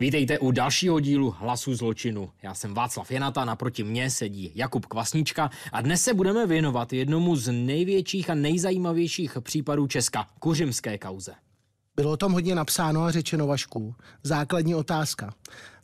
[0.00, 2.30] Vítejte u dalšího dílu Hlasu zločinu.
[2.42, 7.36] Já jsem Václav Jenata, naproti mně sedí Jakub Kvasnička a dnes se budeme věnovat jednomu
[7.36, 11.32] z největších a nejzajímavějších případů Česka, kuřimské kauze.
[11.96, 13.94] Bylo o tom hodně napsáno a řečeno Vašku.
[14.22, 15.34] Základní otázka.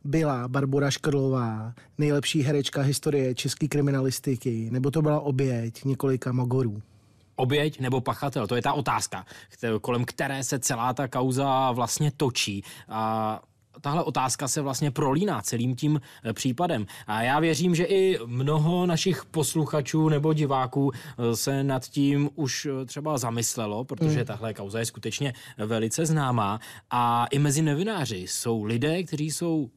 [0.05, 6.83] Byla Barbora Škrlová nejlepší herečka historie české kriminalistiky, nebo to byla oběť několika magorů?
[7.37, 8.47] oběť nebo pachatel?
[8.47, 9.27] To je ta otázka,
[9.81, 12.63] kolem které se celá ta kauza vlastně točí.
[12.89, 13.41] A
[13.81, 16.87] tahle otázka se vlastně prolíná celým tím eh, případem.
[17.07, 22.67] A já věřím, že i mnoho našich posluchačů nebo diváků eh, se nad tím už
[22.67, 24.27] eh, třeba zamyslelo, protože hmm.
[24.27, 26.61] tahle kauza je skutečně velice známá.
[26.91, 29.71] A i mezi novináři jsou lidé, kteří jsou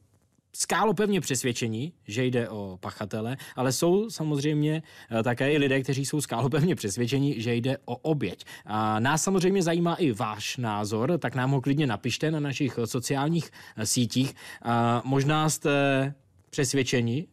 [0.52, 6.20] skálopevně přesvědčení, že jde o pachatele, ale jsou samozřejmě eh, také i lidé, kteří jsou
[6.20, 8.44] skálopevně přesvědčení, že jde o oběť.
[8.66, 13.50] A nás samozřejmě zajímá i váš názor, tak nám ho klidně napište na našich sociálních
[13.76, 14.34] eh, sítích.
[14.62, 16.14] A možná jste
[16.50, 17.26] přesvědčeni,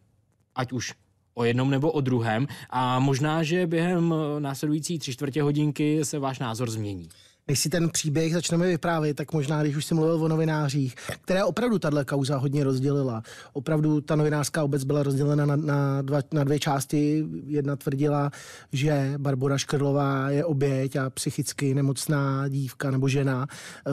[0.54, 0.94] ať už
[1.34, 6.18] o jednom nebo o druhém a možná, že během eh, následující tři čtvrtě hodinky se
[6.18, 7.08] váš názor změní
[7.48, 11.44] než si ten příběh začneme vyprávět, tak možná, když už jsem mluvil o novinářích, které
[11.44, 13.22] opravdu tahle kauza hodně rozdělila.
[13.52, 17.26] Opravdu ta novinářská obec byla rozdělena na, na, dva, na dvě části.
[17.46, 18.30] Jedna tvrdila,
[18.72, 23.46] že Barbara Škrlová je oběť a psychicky nemocná dívka nebo žena.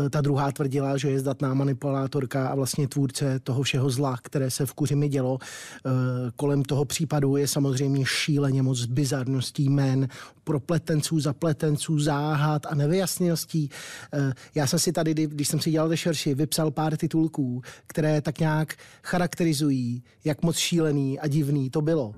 [0.06, 4.52] E, ta druhá tvrdila, že je zdatná manipulátorka a vlastně tvůrce toho všeho zla, které
[4.52, 5.40] se v Kuřimi dělo.
[5.40, 5.90] E,
[6.36, 10.08] kolem toho případu je samozřejmě šíleně moc bizarností men,
[10.44, 13.70] propletenců, zapletenců, záhad a nevyjasněností oblastí.
[14.14, 18.40] Eh, já jsem si tady, když jsem si dělal rešerši, vypsal pár titulků, které tak
[18.40, 22.14] nějak charakterizují, jak moc šílený a divný to bylo.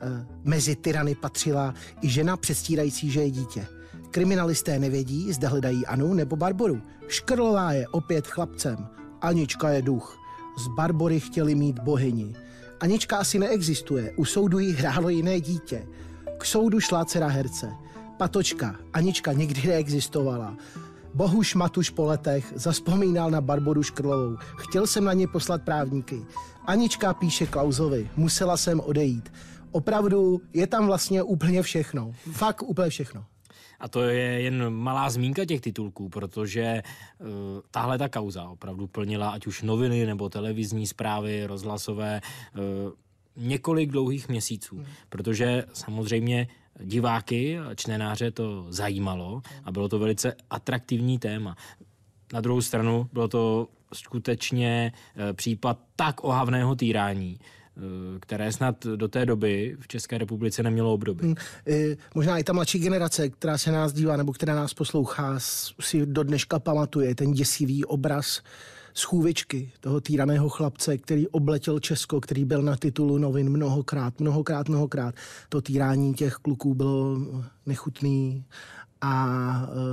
[0.00, 3.66] Eh, mezi tyrany patřila i žena předstírající, že je dítě.
[4.10, 6.82] Kriminalisté nevědí, zda hledají Anu nebo Barboru.
[7.08, 8.76] Škrlová je opět chlapcem.
[9.20, 10.16] Anička je duch.
[10.58, 12.34] Z Barbory chtěli mít bohyni.
[12.80, 15.86] Anička asi neexistuje, u soudu jí hrálo jiné dítě.
[16.38, 17.85] K soudu šla dcera herce.
[18.16, 20.56] Patočka, Anička nikdy neexistovala.
[21.14, 24.36] Bohuš Matuš po letech zaspomínal na Barboru Škrlovou.
[24.56, 26.24] Chtěl jsem na ně poslat právníky.
[26.66, 29.32] Anička píše Klauzovi, musela jsem odejít.
[29.72, 32.12] Opravdu je tam vlastně úplně všechno.
[32.32, 33.24] Fakt úplně všechno.
[33.80, 36.82] A to je jen malá zmínka těch titulků, protože
[37.18, 37.28] uh,
[37.70, 42.20] tahle ta kauza opravdu plnila ať už noviny nebo televizní zprávy, rozhlasové,
[42.54, 42.92] uh,
[43.36, 46.48] několik dlouhých měsíců, protože samozřejmě
[46.80, 51.56] diváky a čtenáře to zajímalo a bylo to velice atraktivní téma.
[52.32, 57.80] Na druhou stranu bylo to skutečně eh, případ tak ohavného týrání, eh,
[58.20, 61.22] které snad do té doby v České republice nemělo obdoby.
[61.24, 61.34] Hmm,
[62.14, 65.34] možná i ta mladší generace, která se nás dívá nebo která nás poslouchá,
[65.80, 68.42] si do dneška pamatuje ten děsivý obraz
[68.96, 75.14] schůvičky toho týraného chlapce, který obletěl Česko, který byl na titulu novin mnohokrát, mnohokrát, mnohokrát.
[75.48, 77.18] To týrání těch kluků bylo
[77.66, 78.44] nechutný
[79.00, 79.26] a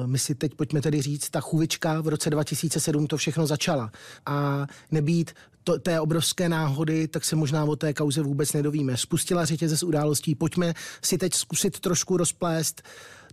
[0.04, 3.92] e, my si teď pojďme tedy říct, ta chůvička v roce 2007 to všechno začala.
[4.26, 5.32] A nebýt
[5.64, 8.98] to, té obrovské náhody, tak se možná o té kauze vůbec nedovíme.
[8.98, 10.36] Spustila řetěze z událostí.
[10.36, 12.82] Pojďme si teď zkusit trošku rozplést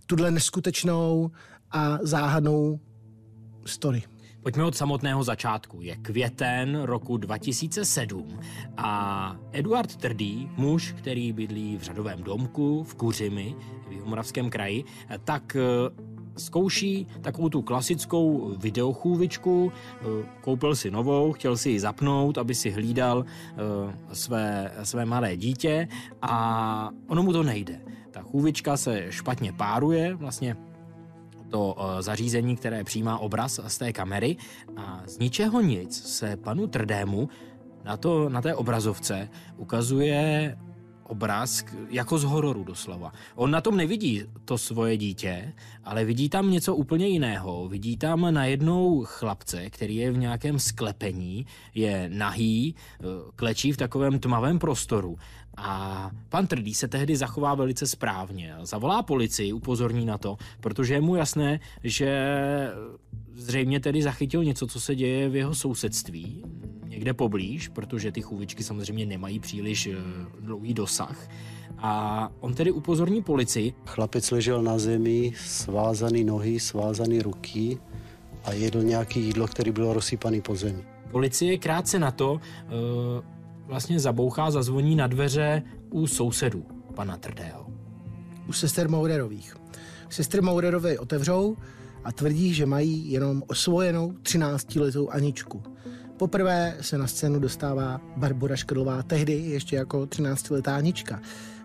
[0.05, 1.31] tuhle neskutečnou
[1.71, 2.79] a záhadnou
[3.65, 4.03] story.
[4.41, 5.81] Pojďme od samotného začátku.
[5.81, 8.39] Je květen roku 2007
[8.77, 13.55] a Eduard Trdý, muž, který bydlí v řadovém domku v Kuřimi
[13.87, 14.83] v Jihomoravském kraji,
[15.23, 15.61] tak eh,
[16.37, 20.05] zkouší takovou tu klasickou videochůvičku, eh,
[20.41, 23.55] koupil si novou, chtěl si ji zapnout, aby si hlídal eh,
[24.13, 25.87] své, své malé dítě
[26.21, 27.81] a ono mu to nejde.
[28.11, 30.55] Ta chůvička se špatně páruje, vlastně
[31.51, 34.37] to eh, zařízení, které přijímá obraz z té kamery
[34.77, 37.29] a z ničeho nic se panu Trdému
[37.83, 40.57] na, to, na té obrazovce ukazuje
[41.11, 43.11] obraz jako z hororu doslova.
[43.35, 45.53] On na tom nevidí to svoje dítě,
[45.83, 47.67] ale vidí tam něco úplně jiného.
[47.67, 53.03] Vidí tam najednou chlapce, který je v nějakém sklepení, je nahý, eh,
[53.35, 55.17] klečí v takovém tmavém prostoru.
[55.57, 58.55] A pan Trdý se tehdy zachová velice správně.
[58.61, 62.11] Zavolá policii, upozorní na to, protože je mu jasné, že
[63.33, 66.43] zřejmě tedy zachytil něco, co se děje v jeho sousedství,
[66.85, 69.95] někde poblíž, protože ty chůvičky samozřejmě nemají příliš eh,
[70.39, 71.29] dlouhý dosah.
[71.77, 73.73] A on tedy upozorní policii.
[73.85, 77.77] Chlapec ležel na zemi, svázaný nohy, svázaný ruky
[78.43, 80.83] a jedl nějaký jídlo, který bylo rozsypaný po zemi.
[81.11, 82.39] Policie krátce na to uh,
[83.71, 86.65] vlastně zabouchá, zazvoní na dveře u sousedů
[86.95, 87.67] pana Trdého.
[88.47, 89.55] U sester Maurerových.
[90.09, 91.57] Sestry Maurerové otevřou
[92.03, 95.63] a tvrdí, že mají jenom osvojenou 13-letou Aničku.
[96.17, 101.21] Poprvé se na scénu dostává Barbara Škrlová, tehdy ještě jako 13-letá Anička.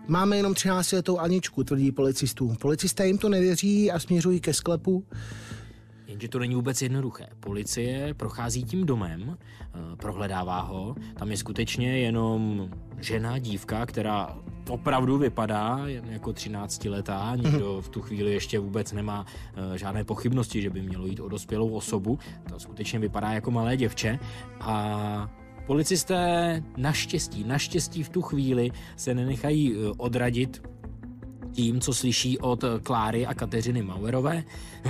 [0.07, 2.55] Máme jenom 13-letou Aničku, tvrdí policistů.
[2.61, 5.03] Policisté jim to nevěří a směřují ke sklepu.
[6.07, 7.27] Jenže to není vůbec jednoduché.
[7.39, 10.95] Policie prochází tím domem, eh, prohledává ho.
[11.15, 12.69] Tam je skutečně jenom
[12.99, 14.37] žena, dívka, která
[14.69, 17.35] opravdu vypadá jako 13-letá.
[17.35, 19.25] Nikdo v tu chvíli ještě vůbec nemá
[19.55, 22.19] eh, žádné pochybnosti, že by mělo jít o dospělou osobu.
[22.49, 24.19] To skutečně vypadá jako malé děvče.
[24.59, 25.29] A
[25.65, 30.61] policisté naštěstí, naštěstí v tu chvíli se nenechají eh, odradit
[31.57, 34.43] tím, co slyší od Kláry a Kateřiny Mauerové,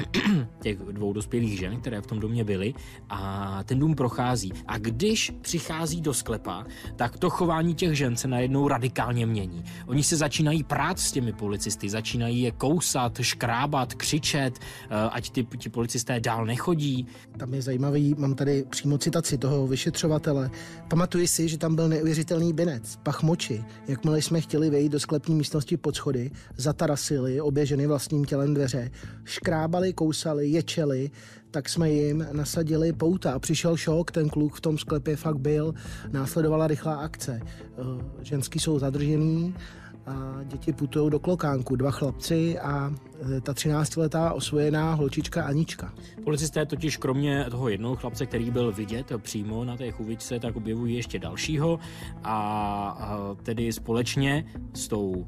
[0.61, 2.73] těch dvou dospělých žen, které v tom domě byly,
[3.09, 4.51] a ten dům prochází.
[4.67, 6.65] A když přichází do sklepa,
[6.95, 9.63] tak to chování těch žen se najednou radikálně mění.
[9.85, 15.47] Oni se začínají prát s těmi policisty, začínají je kousat, škrábat, křičet, eh, ať ty,
[15.57, 17.07] ti policisté dál nechodí.
[17.37, 20.51] Tam je zajímavý, mám tady přímo citaci toho vyšetřovatele.
[20.87, 23.63] Pamatuji si, že tam byl neuvěřitelný binec, pach moči.
[23.87, 28.91] Jakmile jsme chtěli vejít do sklepní místnosti pod schody, zatarasili obě ženy vlastním tělem dveře,
[29.23, 31.11] škrábali, kousali, ječeli,
[31.51, 35.73] tak jsme jim nasadili pouta a přišel šok, ten kluk v tom sklepě fakt byl,
[36.11, 37.41] následovala rychlá akce.
[37.43, 37.81] Eh,
[38.21, 39.55] ženský jsou zadržený,
[40.07, 42.93] a děti putují do klokánku, dva chlapci a
[43.37, 45.93] eh, ta 13-letá osvojená holčička Anička.
[46.23, 50.95] Policisté totiž kromě toho jednoho chlapce, který byl vidět přímo na té chuvičce, tak objevují
[50.95, 51.79] ještě dalšího
[52.23, 52.37] a,
[52.99, 55.27] a tedy společně s tou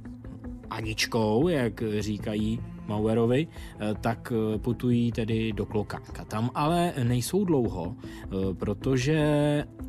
[0.69, 6.25] Aničkou, jak říkají Mauerovi, eh, tak eh, putují tedy do Klokánka.
[6.25, 9.19] Tam ale nejsou dlouho, eh, protože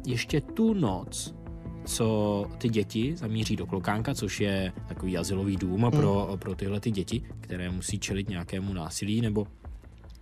[0.06, 1.34] ještě tu noc
[1.84, 5.90] co ty děti zamíří do Klokánka, což je takový asilový dům hmm.
[5.90, 9.46] pro, pro tyhle ty děti, které musí čelit nějakému násilí nebo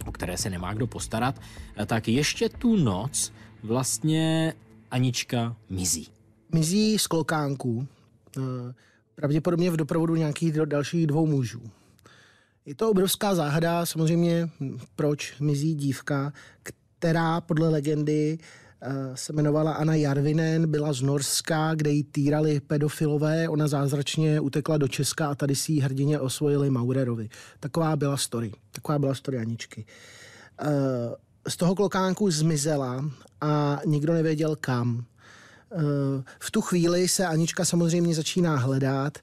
[0.07, 1.41] o které se nemá kdo postarat,
[1.87, 3.33] tak ještě tu noc
[3.63, 4.55] vlastně
[4.91, 6.07] Anička mizí.
[6.55, 7.87] Mizí z Klokánku
[9.19, 11.63] pravděpodobně v doprovodu nějakých dalších dvou mužů.
[12.67, 14.51] Je to obrovská záhada, samozřejmě,
[14.97, 16.33] proč mizí dívka,
[16.63, 18.39] která podle legendy
[18.83, 24.79] eh, se jmenovala Anna Jarvinen, byla z Norska, kde ji týrali pedofilové, ona zázračně utekla
[24.79, 27.29] do Česka a tady si ji hrdině osvojili Maurerovi.
[27.61, 29.87] Taková byla story, taková byla story Aničky.
[30.61, 30.69] Eh,
[31.49, 33.05] z toho klokánku zmizela
[33.41, 35.05] a nikdo nevěděl kam.
[35.73, 39.19] Eh, v tu chvíli se Anička samozřejmě začíná hledat.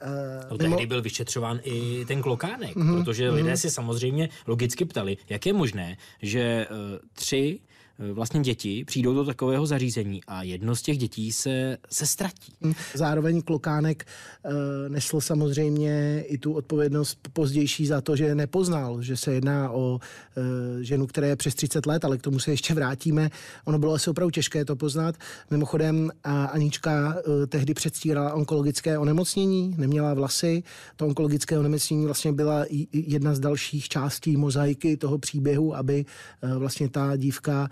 [0.00, 3.60] Eh, no, tehdy byl vyšetřován i ten klokánek, mm-hmm, protože lidé mm-hmm.
[3.60, 6.76] si samozřejmě logicky ptali, jak je možné, že uh,
[7.12, 7.71] tři Eh,
[8.12, 12.52] vlastně děti přijdou do takového zařízení a jedno z těch dětí se, se ztratí.
[12.64, 14.06] Hm, zároveň Klokánek
[14.44, 20.00] e, nesl samozřejmě i tu odpovědnost pozdější za to, že nepoznal, že se jedná o
[20.00, 23.30] e, ženu, která je přes 30 let, ale k tomu se ještě vrátíme.
[23.64, 25.14] Ono bylo asi opravdu těžké to poznat.
[25.50, 30.62] Mimochodem Anička e, tehdy předstírala onkologické onemocnění, neměla vlasy.
[30.96, 36.04] To onkologické onemocnění vlastně byla jedna z dalších částí mozaiky toho příběhu, aby
[36.42, 37.68] e, vlastně ta dívka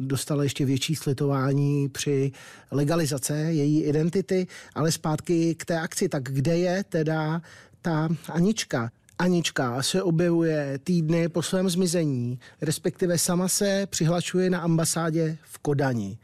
[0.00, 2.32] dostala ještě větší slitování při
[2.70, 6.08] legalizace její identity, ale zpátky k té akci.
[6.08, 7.42] Tak kde je teda
[7.82, 8.90] ta Anička?
[9.18, 16.18] Anička se objevuje týdny po svém zmizení, respektive sama se přihlašuje na ambasádě v Kodani.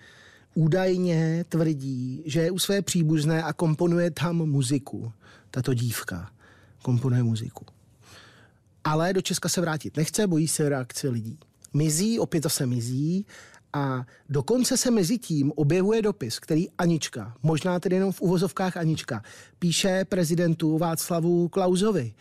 [0.54, 5.12] Údajně tvrdí, že je u své příbuzné a komponuje tam muziku.
[5.50, 6.30] Tato dívka
[6.82, 7.64] komponuje muziku.
[8.84, 11.38] Ale do Česka se vrátit nechce, bojí se reakce lidí
[11.74, 13.26] mizí, opět zase mizí
[13.72, 19.22] a dokonce se mezi tím objevuje dopis, který Anička, možná tedy jenom v uvozovkách Anička,
[19.58, 22.14] píše prezidentu Václavu Klauzovi.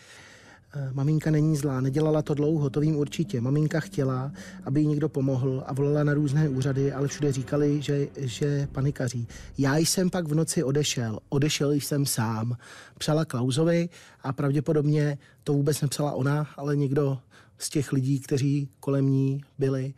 [0.76, 3.42] Eh, maminka není zlá, nedělala to dlouho, to vím určitě.
[3.42, 4.32] Maminka chtěla,
[4.64, 9.28] aby jí někdo pomohl a volala na různé úřady, ale všude říkali, že, že panikaří.
[9.58, 12.58] Já jsem pak v noci odešel, odešel jsem sám.
[12.98, 13.90] Psala Klauzovi
[14.24, 17.18] a pravděpodobně to vůbec nepsala ona, ale někdo
[17.64, 19.94] z těch lidí, kteří kolem ní byli,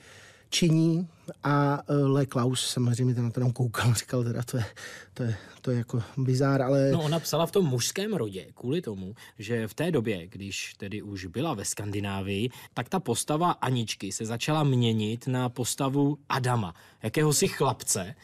[0.49, 1.07] činí
[1.43, 4.65] a Le Klaus samozřejmě na to koukal, říkal teda, to je,
[5.13, 6.91] to je, to je jako bizár, ale...
[6.91, 11.01] No ona psala v tom mužském rodě kvůli tomu, že v té době, když tedy
[11.01, 17.47] už byla ve Skandinávii, tak ta postava Aničky se začala měnit na postavu Adama, jakéhosi
[17.47, 18.01] chlapce.
[18.01, 18.15] E,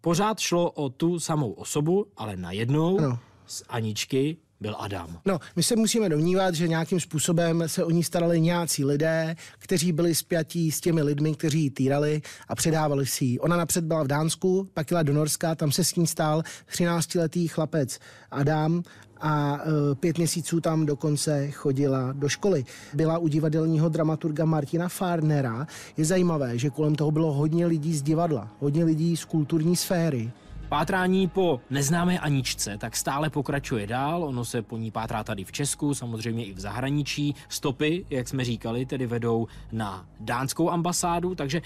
[0.00, 3.18] pořád šlo o tu samou osobu, ale najednou ano.
[3.46, 5.18] z Aničky byl Adam.
[5.26, 9.92] No, my se musíme domnívat, že nějakým způsobem se o ní starali nějací lidé, kteří
[9.92, 13.38] byli spjatí s těmi lidmi, kteří ji týrali a předávali si ji.
[13.38, 16.42] Ona napřed byla v Dánsku, pak jela do Norska, tam se s ní stál
[16.72, 17.98] 13-letý chlapec
[18.30, 18.82] Adam
[19.20, 22.64] a e, pět měsíců tam dokonce chodila do školy.
[22.94, 25.66] Byla u divadelního dramaturga Martina Farnera.
[25.96, 30.30] Je zajímavé, že kolem toho bylo hodně lidí z divadla, hodně lidí z kulturní sféry.
[30.72, 35.52] Pátrání po neznámé Aničce tak stále pokračuje dál, ono se po ní pátrá tady v
[35.52, 37.34] Česku, samozřejmě i v zahraničí.
[37.48, 41.62] Stopy, jak jsme říkali, tedy vedou na dánskou ambasádu, takže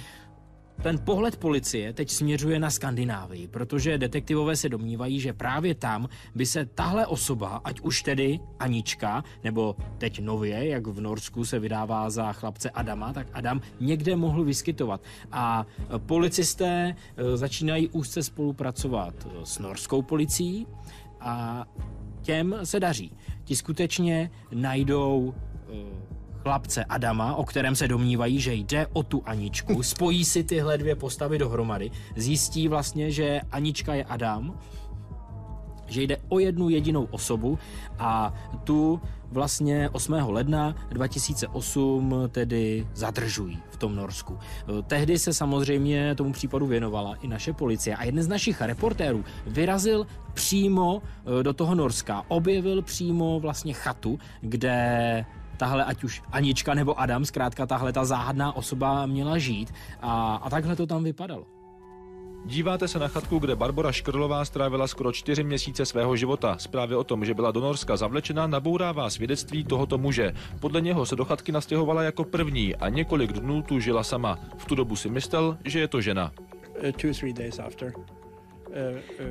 [0.82, 6.46] ten pohled policie teď směřuje na Skandinávii, protože detektivové se domnívají, že právě tam by
[6.46, 12.10] se tahle osoba, ať už tedy Anička, nebo teď nově, jak v Norsku se vydává
[12.10, 15.00] za chlapce Adama, tak Adam někde mohl vyskytovat.
[15.32, 15.66] A
[15.98, 19.14] policisté e, začínají úzce spolupracovat
[19.44, 20.66] s norskou policií
[21.20, 21.66] a
[22.22, 23.12] těm se daří.
[23.44, 26.15] Ti skutečně najdou e,
[26.46, 30.96] chlapce Adama, o kterém se domnívají, že jde o tu Aničku, spojí si tyhle dvě
[30.96, 34.58] postavy dohromady, zjistí vlastně, že Anička je Adam,
[35.86, 37.58] že jde o jednu jedinou osobu
[37.98, 38.34] a
[38.64, 39.00] tu
[39.30, 40.12] vlastně 8.
[40.12, 44.38] ledna 2008 tedy zadržují v tom Norsku.
[44.86, 50.06] Tehdy se samozřejmě tomu případu věnovala i naše policie a jeden z našich reportérů vyrazil
[50.34, 55.24] přímo eh, do toho Norska, objevil přímo vlastně chatu, kde
[55.56, 60.50] tahle ať už Anička nebo Adam, zkrátka tahle ta záhadná osoba měla žít a, a
[60.50, 61.46] takhle to tam vypadalo.
[62.46, 66.56] Díváte se na chatku, kde Barbara Škrlová strávila skoro čtyři měsíce svého života.
[66.58, 70.32] Zprávy o tom, že byla do Norska zavlečena, nabourává svědectví tohoto muže.
[70.60, 74.38] Podle něho se do chatky nastěhovala jako první a několik dnů tu žila sama.
[74.58, 76.32] V tu dobu si myslel, že je to žena.
[76.84, 77.12] Uh, two,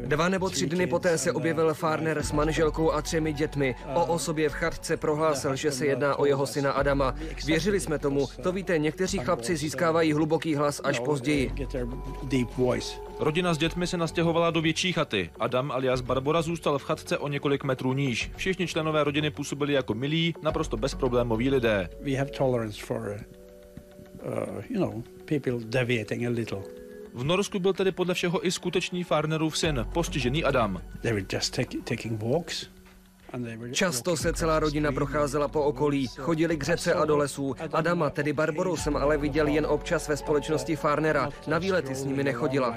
[0.06, 3.76] Dva nebo tři dny poté se objevil Farner s manželkou a třemi dětmi.
[3.94, 7.16] O osobě v chatce prohlásil, že se jedná o jeho syna Adama.
[7.46, 8.28] Věřili jsme tomu.
[8.44, 11.52] To víte, někteří chlapci získávají hluboký hlas až později.
[13.20, 15.30] Rodina s dětmi se nastěhovala do větší chaty.
[15.40, 18.32] Adam alias Barbora zůstal v chatce o několik metrů níž.
[18.36, 21.90] Všichni členové rodiny působili jako milí, naprosto bezproblémoví lidé.
[22.02, 23.20] We have tolerance for,
[24.26, 26.85] uh, you know, people deviating a little.
[27.16, 30.82] V Norsku byl tedy podle všeho i skutečný Farnerův syn, postižený Adam.
[33.72, 37.56] Často se celá rodina procházela po okolí, chodili k řece a do lesů.
[37.74, 41.30] Adama, tedy Barboru, jsem ale viděl jen občas ve společnosti Farnera.
[41.48, 42.76] Na výlety s nimi nechodila.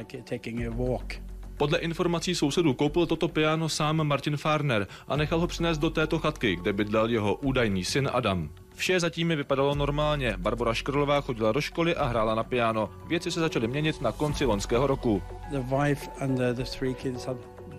[1.57, 6.19] Podle informací sousedů koupil toto piano sám Martin Farner a nechal ho přinést do této
[6.19, 8.51] chatky, kde bydlel jeho údajný syn Adam.
[8.79, 10.35] Vše zatím mi vypadalo normálně.
[10.37, 12.91] Barbara Škrlová chodila do školy a hrála na piano.
[13.09, 15.23] Věci se začaly měnit na konci loňského roku.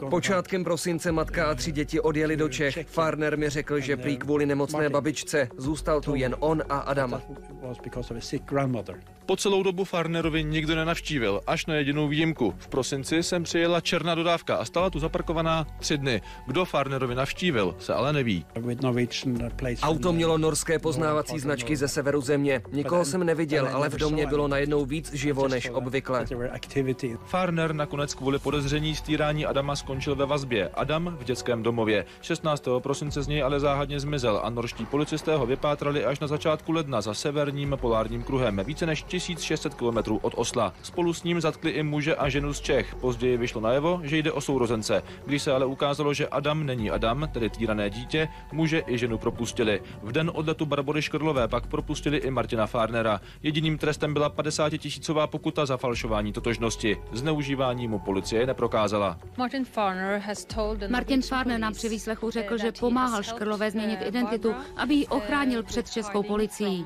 [0.10, 2.88] Počátkem prosince matka a tři děti odjeli do Čech.
[2.88, 7.22] Farner mi řekl, že prý kvůli nemocné babičce zůstal tu jen on a Adam.
[9.30, 12.54] Po celou dobu Farnerovi nikdo nenavštívil, až na jedinou výjimku.
[12.58, 16.22] V prosinci jsem přijela černá dodávka a stala tu zaparkovaná tři dny.
[16.48, 18.46] Kdo Farnerovi navštívil, se ale neví.
[19.82, 22.62] Auto mělo norské poznávací značky ze severu země.
[22.72, 26.26] Nikoho jsem neviděl, ale v domě bylo najednou víc živo než obvykle.
[27.26, 30.70] Farner nakonec kvůli podezření stýrání Adama skončil ve vazbě.
[30.74, 32.06] Adam v dětském domově.
[32.22, 32.68] 16.
[32.80, 37.02] prosince z něj ale záhadně zmizel a norští policisté ho vypátrali až na začátku ledna
[37.02, 38.62] za severním polárním kruhem.
[38.66, 40.74] Více než 1600 km od Osla.
[40.84, 42.96] Spolu s ním zatkli i muže a ženu z Čech.
[42.96, 45.04] Později vyšlo najevo, že jde o sourozence.
[45.26, 49.82] Když se ale ukázalo, že Adam není Adam, tedy týrané dítě, muže i ženu propustili.
[50.04, 53.22] V den odletu Barbory Škrlové pak propustili i Martina Farnera.
[53.44, 56.98] Jediným trestem byla 50 tisícová pokuta za falšování totožnosti.
[57.12, 59.18] Zneužívání mu policie neprokázala.
[59.38, 59.66] Martin
[60.90, 65.90] Martin Farner nám při výslechu řekl, že pomáhal Škrlové změnit identitu, aby ji ochránil před
[65.92, 66.86] českou policií.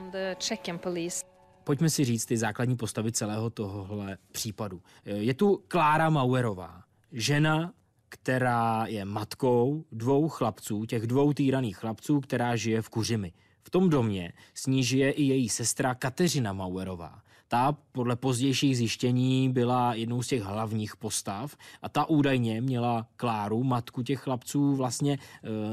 [1.63, 4.81] Pojďme si říct ty základní postavy celého tohohle případu.
[5.05, 7.73] Je tu Klára Mauerová, žena,
[8.09, 13.33] která je matkou dvou chlapců, těch dvou týraných chlapců, která žije v Kuřimi.
[13.63, 17.21] V tom domě s ní žije i její sestra Kateřina Mauerová.
[17.47, 23.63] Ta podle pozdějších zjištění byla jednou z těch hlavních postav a ta údajně měla Kláru,
[23.63, 25.17] matku těch chlapců, vlastně e,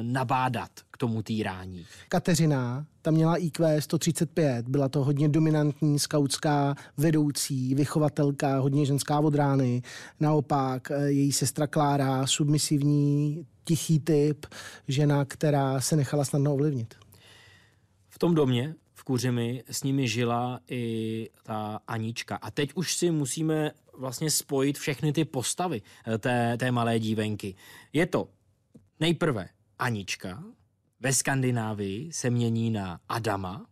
[0.03, 1.87] nabádat k tomu týrání.
[2.09, 9.35] Kateřina, ta měla IQ 135, byla to hodně dominantní skautská vedoucí, vychovatelka, hodně ženská od
[9.35, 9.83] rány.
[10.21, 14.47] Naopak e, její sestra Klára, submisivní, tichý typ,
[14.89, 16.95] žena, která se nechala snadno ovlivnit.
[18.09, 22.37] V tom domě v Kuřimi s nimi žila i ta Anička.
[22.37, 27.54] A teď už si musíme vlastně spojit všechny ty postavy eh, té, té malé dívenky.
[27.92, 28.28] Je to
[29.00, 30.45] nejprve Anička,
[31.00, 33.66] ve Skandinávii se mění na Adama,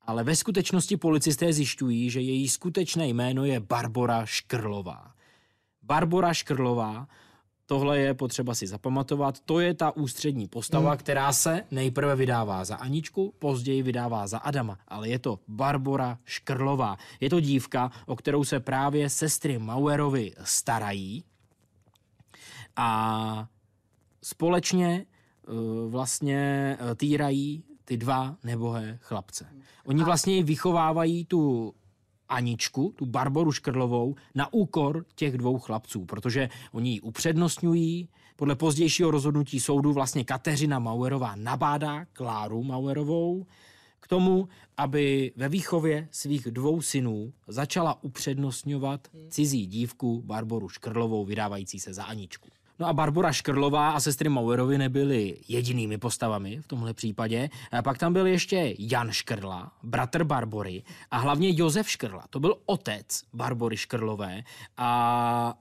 [0.00, 5.14] ale ve skutečnosti policisté zjišťují, že její skutečné jméno je Barbora Škrlová.
[5.82, 7.08] Barbora Škrlová,
[7.66, 10.98] tohle je potřeba si zapamatovat, to je ta ústřední postava, hmm.
[10.98, 16.96] která se nejprve vydává za Aničku, později vydává za Adama, ale je to Barbora Škrlová.
[17.20, 21.24] Je to dívka, o kterou se právě sestry Mauerovi starají
[22.76, 23.48] a
[24.22, 25.06] společně
[25.48, 29.46] uh, vlastně uh, týrají ty dva nebohé chlapce.
[29.84, 31.74] Oni vlastně vychovávají tu
[32.28, 38.08] Aničku, tu Barboru Škrlovou, na úkor těch dvou chlapců, protože oni ji upřednostňují.
[38.36, 43.46] Podle pozdějšího rozhodnutí soudu vlastně Kateřina Mauerová nabádá Kláru Mauerovou
[44.00, 51.80] k tomu, aby ve výchově svých dvou synů začala upřednostňovat cizí dívku Barboru Škrlovou, vydávající
[51.80, 52.48] se za Aničku.
[52.78, 57.50] No a Barbara Škrlová a sestry Mauerovi nebyly jedinými postavami v tomhle případě.
[57.72, 62.24] A pak tam byl ještě Jan Škrla, bratr Barbory a hlavně Josef Škrla.
[62.30, 64.42] To byl otec Barbory Škrlové
[64.76, 65.54] a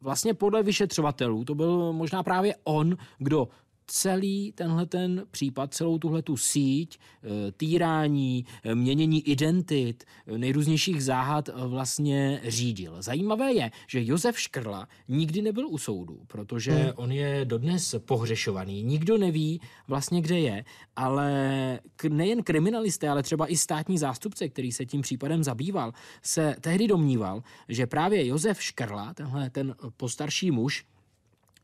[0.00, 3.48] vlastně podle vyšetřovatelů to byl možná právě on, kdo
[3.90, 11.04] celý tenhle ten případ, celou tuhle tu síť eh, týrání, eh, měnění identit, eh, nejrůznějších
[11.04, 13.02] záhad vlastně řídil.
[13.02, 16.92] Zajímavé je, že Josef Škrla nikdy nebyl u soudu, protože hmm.
[16.96, 18.82] on je dodnes pohřešovaný.
[18.82, 20.64] Nikdo neví vlastně, kde je,
[20.96, 21.30] ale
[22.08, 25.92] nejen kriminalisté, ale třeba i státní zástupce, který se tím případem zabýval,
[26.22, 30.84] se tehdy domníval, že právě Josef Škrla, tenhle ten postarší muž,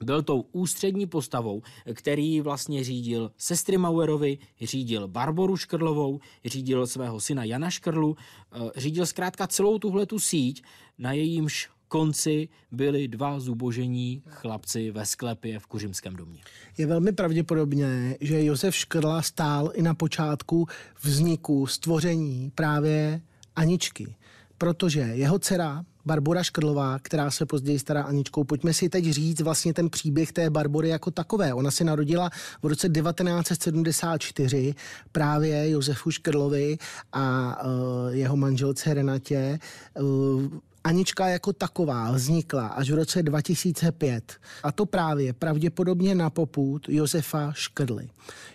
[0.03, 1.63] byl tou ústřední postavou,
[1.95, 8.17] který vlastně řídil sestry Mauerovi, řídil Barboru Škrlovou, řídil svého syna Jana Škrlu,
[8.53, 10.63] eh, řídil zkrátka celou tuhle tu síť,
[10.99, 16.41] na jejímž konci byli dva zubožení chlapci ve sklepě v Kuřimském domě.
[16.79, 20.67] Je velmi pravděpodobné, že Josef Škrla stál i na počátku
[21.03, 23.21] vzniku, stvoření právě
[23.57, 24.17] Aničky,
[24.59, 28.45] protože jeho dcera Barbora Škrlová, která se později stará Aničkou.
[28.45, 31.55] Pojďme si teď říct vlastně ten příběh té Barbory jako takové.
[31.55, 32.31] Ona se narodila
[32.63, 34.75] v roce 1974
[35.13, 36.79] právě Josefu Škrlovi
[37.13, 37.71] a uh,
[38.15, 39.59] jeho manželce Renatě.
[40.01, 40.45] Uh,
[40.85, 44.33] Anička jako taková vznikla až v roce 2005.
[44.63, 48.09] A to právě pravděpodobně na poput Josefa Škrly.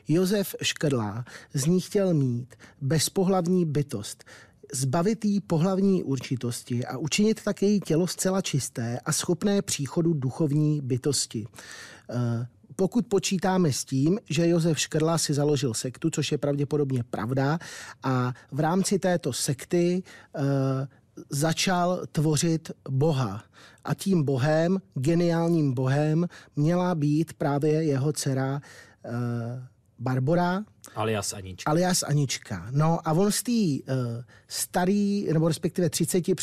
[0.07, 4.23] Josef Škrla z ní chtěl mít bezpohlavní bytost
[4.73, 10.81] zbavit jí pohlavní určitosti a učinit tak její tělo zcela čisté a schopné příchodu duchovní
[10.81, 11.47] bytosti.
[12.09, 12.47] Eh,
[12.79, 17.59] pokud počítáme s tím, že Josef Škrla si založil sektu, což je pravděpodobně pravda,
[18.03, 20.43] a v rámci této sekty uh,
[21.29, 23.43] začal tvořit Boha.
[23.83, 28.61] A tím Bohem, geniálním Bohem, měla být právě jeho dcera
[29.05, 29.11] uh,
[29.99, 30.63] Barbora.
[30.95, 31.71] Alias Anička.
[31.71, 32.67] Alias Anička.
[32.71, 33.97] No a on z té uh,
[34.47, 36.35] starý, nebo respektive 30, uh,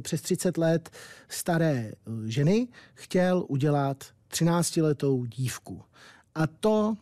[0.00, 0.90] přes 30 let
[1.28, 5.82] staré uh, ženy chtěl udělat 13-letou dívku.
[6.34, 6.94] A to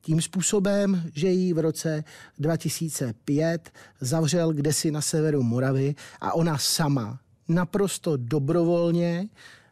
[0.00, 2.04] tím způsobem, že ji v roce
[2.38, 9.28] 2005 zavřel kdesi na severu Moravy a ona sama naprosto dobrovolně,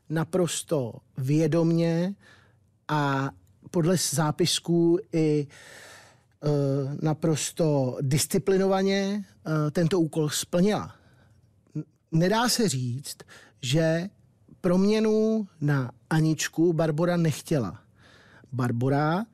[0.09, 2.15] naprosto vědomně
[2.89, 3.31] a
[3.71, 6.49] podle zápisků i e,
[7.03, 10.95] naprosto disciplinovaně e, tento úkol splnila.
[12.13, 13.17] Nedá se říct,
[13.63, 14.09] že
[14.61, 17.81] proměnu na Aničku Barbora nechtěla.
[18.53, 19.25] Barbora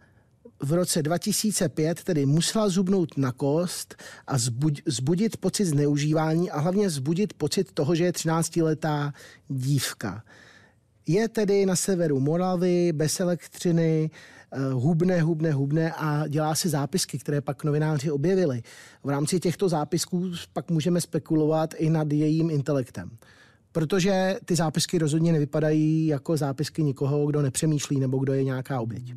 [0.62, 3.94] v roce 2005 tedy musela zubnout na kost
[4.27, 4.38] a
[4.87, 9.12] zbudit pocit zneužívání a hlavně zbudit pocit toho, že je 13-letá
[9.49, 10.25] dívka.
[11.07, 14.11] Je tedy na severu Moravy, bez elektřiny,
[14.53, 18.62] eh, hubne, hubne, hubne a dělá si zápisky, které pak novináři objevili.
[19.05, 23.11] V rámci těchto zápisků pak můžeme spekulovat i nad jejím intelektem.
[23.73, 29.14] Protože ty zápisky rozhodně nevypadají jako zápisky nikoho, kdo nepřemýšlí nebo kdo je nějaká oběť.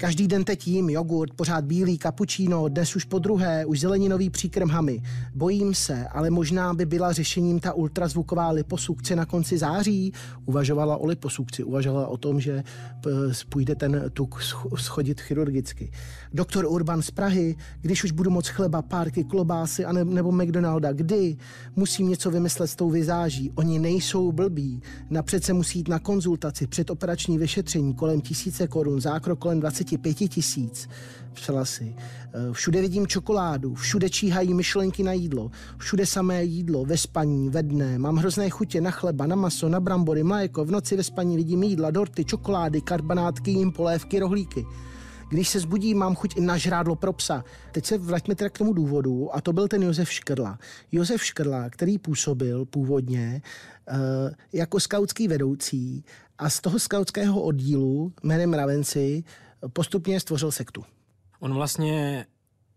[0.00, 4.68] Každý den teď jím jogurt, pořád bílý, kapučíno, dnes už po druhé, už zeleninový příkrm
[4.68, 5.02] hamy.
[5.34, 10.12] Bojím se, ale možná by byla řešením ta ultrazvuková liposukce na konci září.
[10.46, 12.62] Uvažovala o liposukci, uvažovala o tom, že
[13.48, 14.42] půjde ten tuk
[14.76, 15.90] schodit chirurgicky.
[16.32, 20.92] Doktor Urban z Prahy, když už budu moc chleba, párky, klobásy a ne, nebo McDonalda,
[20.92, 21.36] kdy?
[21.76, 23.52] Musím něco vymyslet s tou vizáží.
[23.54, 24.82] Oni nejsou blbí.
[25.10, 29.87] Napřed se musí jít na konzultaci, předoperační vyšetření kolem tisíce korun, zákrok kolem 25
[30.28, 30.88] tisíc.
[31.32, 31.94] Psala si.
[32.34, 37.62] Eh, všude vidím čokoládu, všude číhají myšlenky na jídlo, všude samé jídlo, ve spaní, ve
[37.62, 37.98] dne.
[37.98, 41.62] Mám hrozné chutě na chleba, na maso, na brambory, mléko, v noci ve spaní vidím
[41.62, 44.66] jídla, dorty, čokolády, karbanátky, jim polévky, rohlíky.
[45.28, 47.44] Když se zbudí, mám chuť i na žrádlo pro psa.
[47.72, 50.58] Teď se vraťme teda k tomu důvodu a to byl ten Josef Škrla.
[50.92, 53.42] Josef Škrla, který působil původně
[53.92, 53.98] uh,
[54.52, 56.04] jako skautský vedoucí
[56.38, 59.24] a z toho skautského oddílu jménem Ravenci
[59.72, 60.84] postupně stvořil sektu.
[61.40, 62.26] On vlastně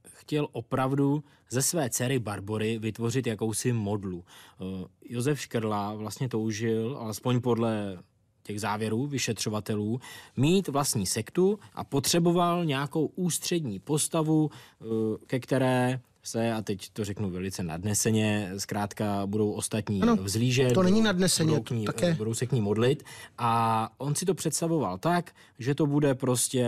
[0.07, 4.23] chtěl opravdu ze své dcery Barbory vytvořit jakousi modlu.
[4.25, 7.97] Eh, Josef Škrla vlastně toužil, alespoň podle
[8.43, 9.99] těch závěrů vyšetřovatelů,
[10.37, 14.85] mít vlastní sektu a potřeboval nějakou ústřední postavu, eh,
[15.27, 20.73] ke které se, a teď to řeknu velice nadneseně, zkrátka budou ostatní ano, vzlížet.
[20.73, 22.13] To není nadneseně, budou, k ní, také.
[22.13, 23.03] budou se k ní modlit.
[23.37, 26.65] A on si to představoval tak, že to bude prostě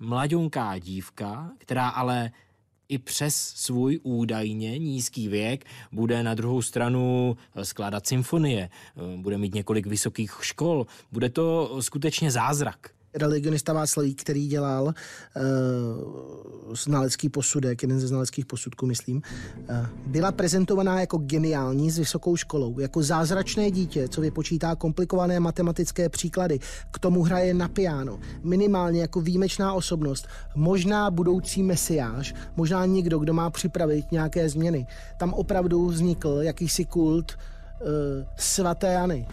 [0.00, 2.30] mladionká dívka, která ale
[2.88, 8.70] i přes svůj údajně nízký věk bude na druhou stranu skládat symfonie,
[9.16, 14.92] bude mít několik vysokých škol, bude to skutečně zázrak religionista Václavík, který dělal uh,
[16.74, 22.80] znalecký posudek, jeden ze znaleckých posudků, myslím, uh, byla prezentovaná jako geniální s vysokou školou,
[22.80, 26.58] jako zázračné dítě, co vypočítá komplikované matematické příklady,
[26.90, 33.32] k tomu hraje na piano, minimálně jako výjimečná osobnost, možná budoucí mesiáš, možná někdo, kdo
[33.34, 34.86] má připravit nějaké změny.
[35.18, 37.88] Tam opravdu vznikl jakýsi kult uh,
[38.36, 39.26] svaté Jany.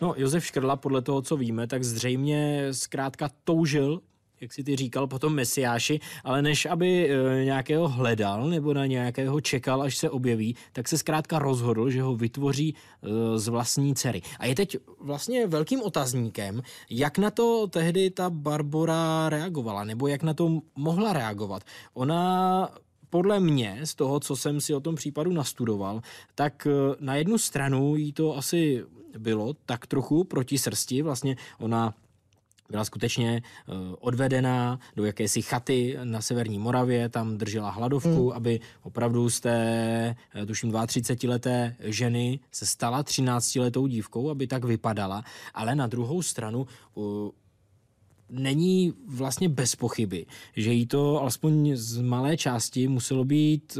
[0.00, 4.00] No, Josef Škrla, podle toho, co víme, tak zřejmě zkrátka toužil
[4.40, 9.40] jak si ty říkal, potom Mesiáši, ale než aby e, nějakého hledal nebo na nějakého
[9.40, 14.22] čekal, až se objeví, tak se zkrátka rozhodl, že ho vytvoří e, z vlastní dcery.
[14.38, 20.22] A je teď vlastně velkým otazníkem, jak na to tehdy ta Barbora reagovala, nebo jak
[20.22, 21.62] na to mohla reagovat.
[21.94, 22.68] Ona
[23.10, 26.00] podle mě, z toho, co jsem si o tom případu nastudoval,
[26.34, 28.84] tak e, na jednu stranu jí to asi
[29.18, 31.02] bylo tak trochu proti srsti.
[31.02, 31.94] Vlastně ona
[32.70, 38.32] byla skutečně uh, odvedená do jakési chaty na severní Moravě, tam držela hladovku, mm.
[38.32, 44.46] aby opravdu z té, uh, tuším, 32 leté ženy se stala 13 letou dívkou, aby
[44.46, 46.66] tak vypadala, ale na druhou stranu
[48.30, 53.78] není vlastně bez pochyby, že jí to alespoň z malé části muselo být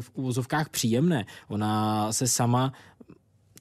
[0.00, 1.26] v uvozovkách příjemné.
[1.48, 2.72] Ona se sama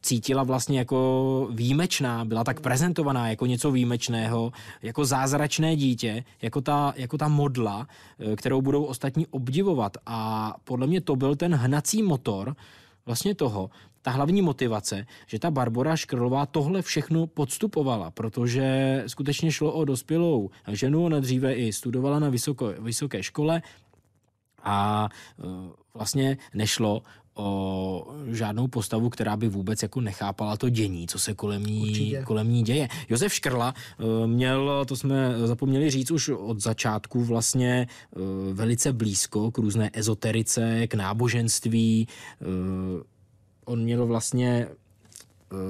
[0.02, 6.94] cítila vlastně jako výjimečná, byla tak prezentovaná jako něco výjimečného, jako zázračné dítě, jako ta,
[6.96, 7.88] jako ta modla,
[8.20, 9.98] eh, kterou budou ostatní obdivovat.
[10.06, 12.56] A podle mě to byl ten hnací motor
[13.06, 13.70] vlastně toho,
[14.02, 20.50] ta hlavní motivace, že ta Barbora Škrlová tohle všechno podstupovala, protože skutečně šlo o dospělou
[20.72, 23.62] ženu, ona dříve i studovala na vysoko, vysoké škole
[24.64, 25.10] a
[25.40, 25.44] eh,
[25.94, 27.02] vlastně nešlo
[27.36, 32.52] o žádnou postavu, která by vůbec jako nechápala to dění, co se kolem ní, kolem
[32.52, 32.88] ní děje.
[33.10, 38.20] Josef Škrla eh, měl, to jsme zapomněli říct už od začátku, vlastně eh,
[38.54, 42.08] velice blízko k různé ezoterice, k náboženství.
[42.42, 42.46] Eh,
[43.66, 44.68] on měl vlastně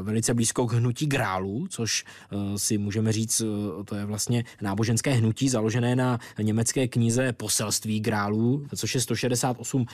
[0.03, 5.11] velice blízko k hnutí grálů, což eh, si můžeme říct, eh, to je vlastně náboženské
[5.11, 9.85] hnutí založené na německé knize Poselství grálů, což je 168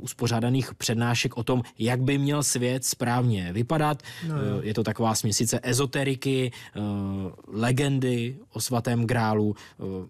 [0.00, 4.02] uspořádaných přednášek o tom, jak by měl svět správně vypadat.
[4.28, 6.52] No, je to taková směsice ezoteriky,
[7.48, 9.54] legendy o svatém grálu.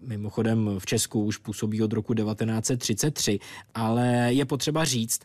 [0.01, 3.39] Mimochodem v Česku už působí od roku 1933,
[3.75, 5.21] ale je potřeba říct,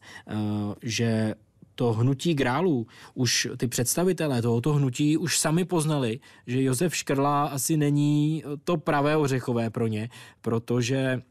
[0.83, 1.35] že
[1.75, 7.77] to hnutí grálů, už ty představitelé tohoto hnutí už sami poznali, že Josef Škrla asi
[7.77, 10.09] není to pravé ořechové pro ně,
[10.41, 11.23] protože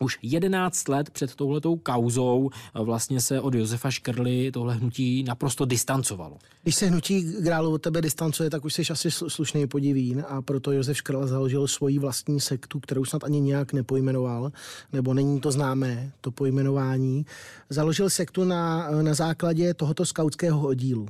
[0.00, 6.38] už 11 let před touhletou kauzou vlastně se od Josefa Škrly tohle hnutí naprosto distancovalo.
[6.62, 10.72] Když se hnutí Grálu od tebe distancuje, tak už jsi asi slušný podivín a proto
[10.72, 14.52] Josef Škrla založil svoji vlastní sektu, kterou snad ani nějak nepojmenoval,
[14.92, 17.26] nebo není to známé, to pojmenování.
[17.70, 21.06] Založil sektu na, na základě tohoto skautského oddílu.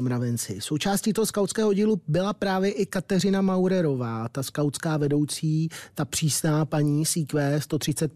[0.00, 0.60] Mravenci.
[0.60, 7.04] Součástí toho skautského dílu byla právě i Kateřina Maurerová, ta skautská vedoucí, ta přísná paní
[7.04, 7.60] CQ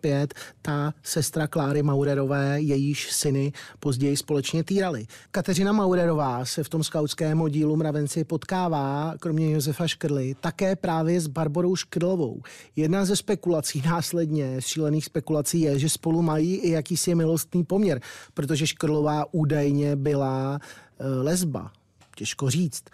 [0.02, 5.06] 135, ta sestra Kláry Maurerové, jejíž syny později společně týrali.
[5.30, 11.26] Kateřina Maurerová se v tom skautském oddílu Mravenci potkává, kromě Josefa Škrly, také právě s
[11.26, 12.42] Barborou Škrlovou.
[12.76, 18.00] Jedna ze spekulací následně, šílených spekulací je, že spolu mají i jakýsi milostný poměr,
[18.34, 20.60] protože Škrlová údajně byla
[21.02, 21.72] Eh, lesba.
[22.16, 22.84] Těžko říct.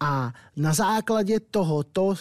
[0.00, 2.14] A na základě tohoto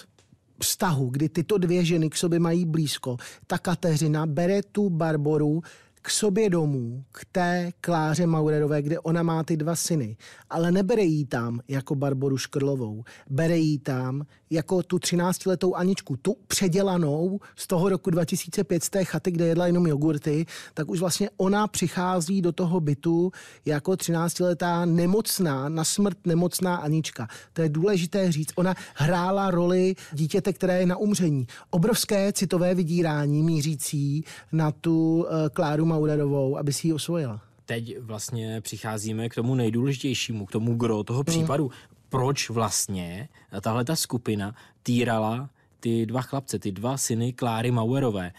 [0.61, 5.61] vztahu, kdy tyto dvě ženy k sobě mají blízko, ta Kateřina bere tu Barboru
[6.01, 10.17] k sobě domů, k té Kláře Maurerové, kde ona má ty dva syny.
[10.49, 13.03] Ale nebere jí tam jako Barboru Škrlovou.
[13.29, 19.05] Bere jí tam jako tu 13-letou Aničku, tu předělanou z toho roku 2005 z té
[19.05, 23.31] chaty, kde jedla jenom jogurty, tak už vlastně ona přichází do toho bytu
[23.65, 27.27] jako 13-letá nemocná, na smrt nemocná Anička.
[27.53, 28.49] To je důležité říct.
[28.55, 31.47] Ona hrála roli dítěte, které je na umření.
[31.69, 38.61] Obrovské citové vydírání mířící na tu uh, Kláru Maurerovou, aby si ji osvojila teď vlastně
[38.61, 41.25] přicházíme k tomu nejdůležitějšímu, k tomu gro toho hmm.
[41.25, 41.71] případu.
[42.09, 43.29] Proč vlastně
[43.61, 45.49] tahle ta skupina týrala
[45.79, 48.31] ty dva chlapce, ty dva syny Kláry Mauerové?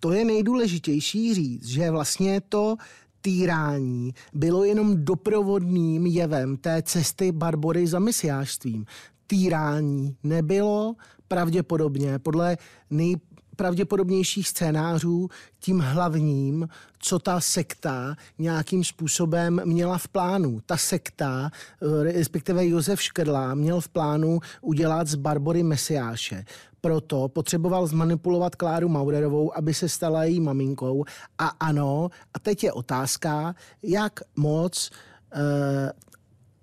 [0.00, 2.76] To je nejdůležitější říct, že vlastně to
[3.20, 8.86] týrání bylo jenom doprovodným jevem té cesty Barbory za misiářstvím.
[9.26, 10.94] Týrání nebylo
[11.28, 12.56] pravděpodobně podle
[12.90, 13.16] nej,
[13.56, 15.28] pravděpodobnějších scénářů
[15.60, 20.60] tím hlavním, co ta sekta nějakým způsobem měla v plánu.
[20.66, 26.44] Ta sekta, eh, respektive Josef Škrla, měl v plánu udělat z Barbory Mesiáše.
[26.80, 31.04] Proto potřeboval zmanipulovat Kláru Maurerovou, aby se stala její maminkou.
[31.38, 34.90] A ano, a teď je otázka, jak moc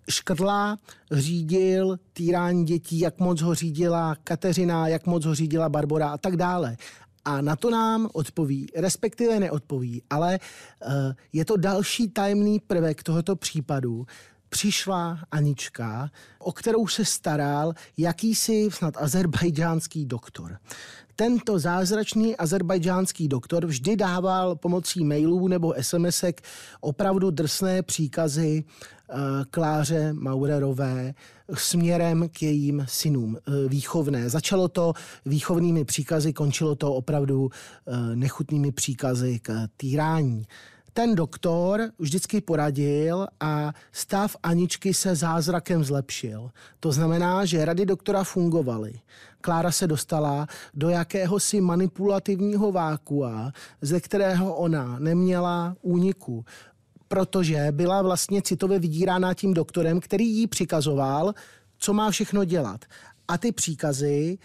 [0.09, 0.79] Škrla
[1.11, 6.37] řídil týrání dětí, jak moc ho řídila Kateřina, jak moc ho řídila Barbora a tak
[6.37, 6.77] dále.
[7.25, 10.39] A na to nám odpoví, respektive neodpoví, ale
[10.85, 10.91] uh,
[11.33, 14.05] je to další tajemný prvek tohoto případu.
[14.53, 20.57] Přišla Anička, o kterou se staral jakýsi snad azerbajdžánský doktor.
[21.15, 26.41] Tento zázračný azerbajdžánský doktor vždy dával pomocí mailů nebo SMSek
[26.81, 29.17] opravdu drsné příkazy uh,
[29.51, 31.13] Kláře Maurerové
[31.53, 34.29] směrem k jejím synům uh, výchovné.
[34.29, 34.93] Začalo to
[35.25, 37.49] výchovnými příkazy, končilo to opravdu uh,
[38.15, 40.45] nechutnými příkazy k týrání.
[40.93, 46.51] Ten doktor vždycky poradil a stav Aničky se zázrakem zlepšil.
[46.79, 48.93] To znamená, že rady doktora fungovaly.
[49.41, 53.51] Klára se dostala do jakéhosi manipulativního vákua,
[53.81, 56.45] ze kterého ona neměla úniku
[57.07, 61.33] protože byla vlastně citově vydírána tím doktorem, který jí přikazoval,
[61.77, 62.85] co má všechno dělat.
[63.27, 64.37] A ty příkazy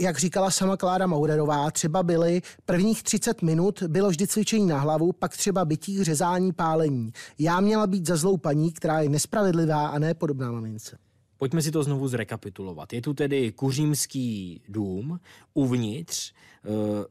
[0.00, 5.12] jak říkala sama Klára Maurerová, třeba byly prvních 30 minut bylo vždy cvičení na hlavu,
[5.12, 7.12] pak třeba bytí, řezání, pálení.
[7.38, 10.98] Já měla být za zlou paní, která je nespravedlivá a ne podobná mamince.
[11.38, 12.92] Pojďme si to znovu zrekapitulovat.
[12.92, 15.20] Je tu tedy kuřímský dům,
[15.54, 16.32] uvnitř
[16.64, 17.04] uh,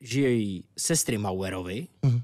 [0.00, 2.20] žijí sestry Mauerovi, mm.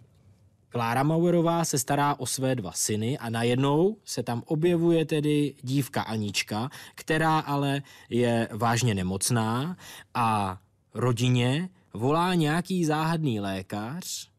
[0.72, 6.02] Klára Mauerová se stará o své dva syny a najednou se tam objevuje tedy dívka
[6.02, 9.76] Anička, která ale je vážně nemocná
[10.14, 10.58] a
[10.94, 14.30] rodině volá nějaký záhadný lékař,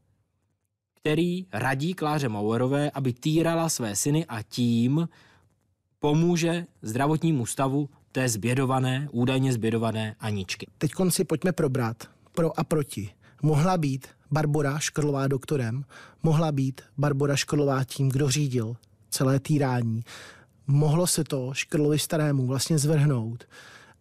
[0.96, 5.10] který radí Kláře Mauerové, aby týrala své syny a tím
[6.00, 10.68] pomůže zdravotnímu stavu té zbědované, údajně zbědované Aničky.
[10.78, 13.10] Teď si pojďme probrat pro a proti.
[13.42, 15.86] Mohla být Barbora Škrlová doktorem,
[16.24, 18.76] mohla být Barbora Škrlová tím, kdo řídil
[19.10, 20.04] celé týrání.
[20.68, 23.44] Mohlo se to Škrlovi starému vlastně zvrhnout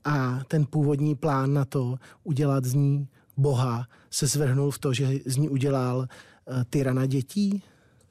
[0.05, 5.09] a ten původní plán na to udělat z ní boha se zvrhnul v to, že
[5.27, 7.63] z ní udělal uh, tyrana dětí?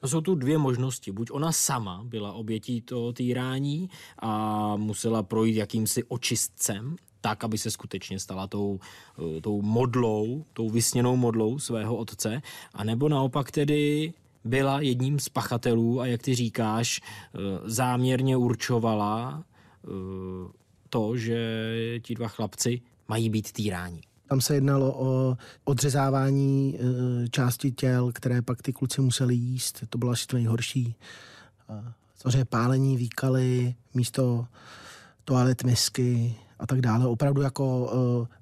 [0.06, 1.12] Jsou tu dvě možnosti.
[1.12, 7.70] Buď ona sama byla obětí toho týrání a musela projít jakýmsi očistcem, tak, aby se
[7.70, 8.80] skutečně stala tou,
[9.18, 12.42] eh, tou modlou, tou vysněnou modlou svého otce,
[12.74, 14.12] a nebo naopak tedy
[14.44, 19.88] byla jedním z pachatelů a jak ty říkáš, eh, záměrně určovala eh,
[20.90, 21.38] to, že
[22.02, 24.00] ti dva chlapci mají být týráni.
[24.28, 26.78] Tam se jednalo o odřezávání
[27.30, 29.84] části těl, které pak ty kluci museli jíst.
[29.88, 30.94] To bylo asi to nejhorší.
[32.16, 34.46] Samozřejmě pálení, výkaly, místo
[35.24, 37.06] toalet misky, a tak dále.
[37.06, 37.90] Opravdu jako,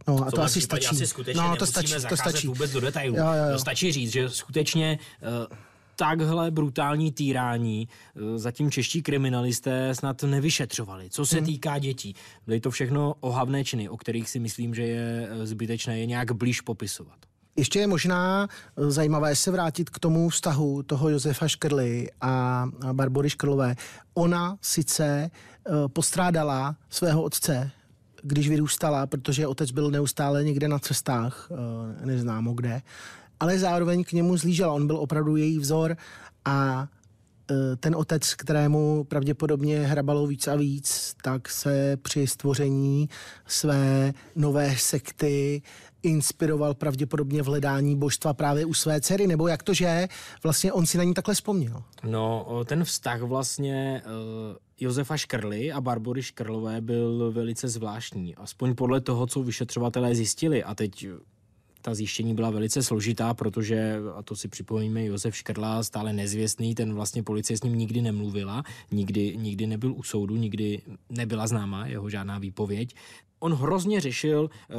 [0.07, 0.87] uh, no a to asi stačí.
[0.87, 2.47] Asi skutečně no, to stačí, to stačí.
[2.47, 3.17] vůbec do detailů.
[3.17, 3.59] Jo, jo, jo.
[3.59, 5.57] Stačí říct, že skutečně uh,
[5.97, 11.11] takhle brutální týrání uh, zatím čeští kriminalisté snad nevyšetřovali.
[11.11, 11.47] Co se hmm.
[11.47, 12.15] týká dětí,
[12.47, 16.61] byly to všechno ohavné činy, o kterých si myslím, že je zbytečné je nějak blíž
[16.61, 17.17] popisovat.
[17.57, 23.75] Ještě je možná zajímavé se vrátit k tomu vztahu toho Josefa Škrly a Barbory Škrlové.
[24.15, 25.31] Ona sice
[25.93, 27.71] postrádala svého otce
[28.23, 32.83] když vyrůstala, protože otec byl neustále někde na cestách, eh, neznámo kde,
[33.41, 34.73] ale zároveň k němu zlížela.
[34.73, 35.97] On byl opravdu její vzor
[36.45, 36.89] a
[37.51, 43.09] eh, ten otec, kterému pravděpodobně hrabalo víc a víc, tak se při stvoření
[43.47, 45.63] své nové sekty
[46.03, 50.09] inspiroval pravděpodobně v hledání božstva právě u své dcery, nebo jak to, že
[50.43, 51.83] vlastně on si na ní takhle vzpomněl?
[52.05, 58.37] No, ten vztah vlastně uh, Josefa Škrly a Barbory Škrlové byl velice zvláštní.
[58.37, 60.65] Aspoň podle toho, co vyšetřovatelé zjistili.
[60.65, 61.07] A teď
[61.83, 66.95] ta zjištění byla velice složitá, protože, a to si připomíme, Josef Škrla, stále nezvěstný, ten
[66.95, 72.11] vlastně policie s ním nikdy nemluvila, nikdy, nikdy nebyl u soudu, nikdy nebyla známa jeho
[72.11, 72.95] žádná výpověď.
[73.39, 74.77] On hrozně řešil uh,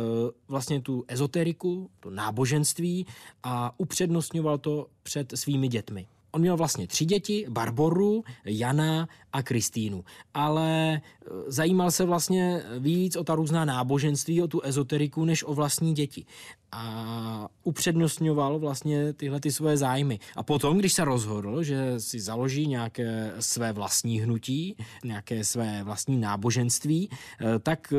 [0.47, 3.05] vlastně tu ezoteriku, to náboženství
[3.43, 6.07] a upřednostňoval to před svými dětmi.
[6.31, 10.03] On měl vlastně tři děti, Barboru, Jana a Kristýnu.
[10.33, 11.01] Ale e,
[11.47, 16.25] zajímal se vlastně víc o ta různá náboženství, o tu ezoteriku, než o vlastní děti.
[16.71, 20.19] A upřednostňoval vlastně tyhle ty svoje zájmy.
[20.35, 26.17] A potom, když se rozhodl, že si založí nějaké své vlastní hnutí, nějaké své vlastní
[26.17, 27.97] náboženství, e, tak e,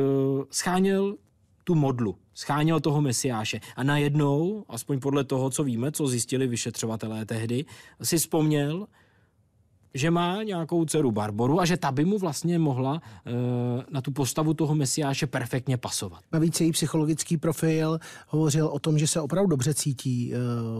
[0.51, 1.15] scháněl
[1.63, 3.59] tu modlu, scháněl toho mesiáše.
[3.75, 7.65] A najednou, aspoň podle toho, co víme, co zjistili vyšetřovatelé tehdy,
[8.03, 8.87] si vzpomněl,
[9.93, 13.31] že má nějakou dceru Barboru a že ta by mu vlastně mohla e,
[13.91, 16.19] na tu postavu toho mesiáše perfektně pasovat.
[16.31, 20.37] Navíc její psychologický profil hovořil o tom, že se opravdu dobře cítí e,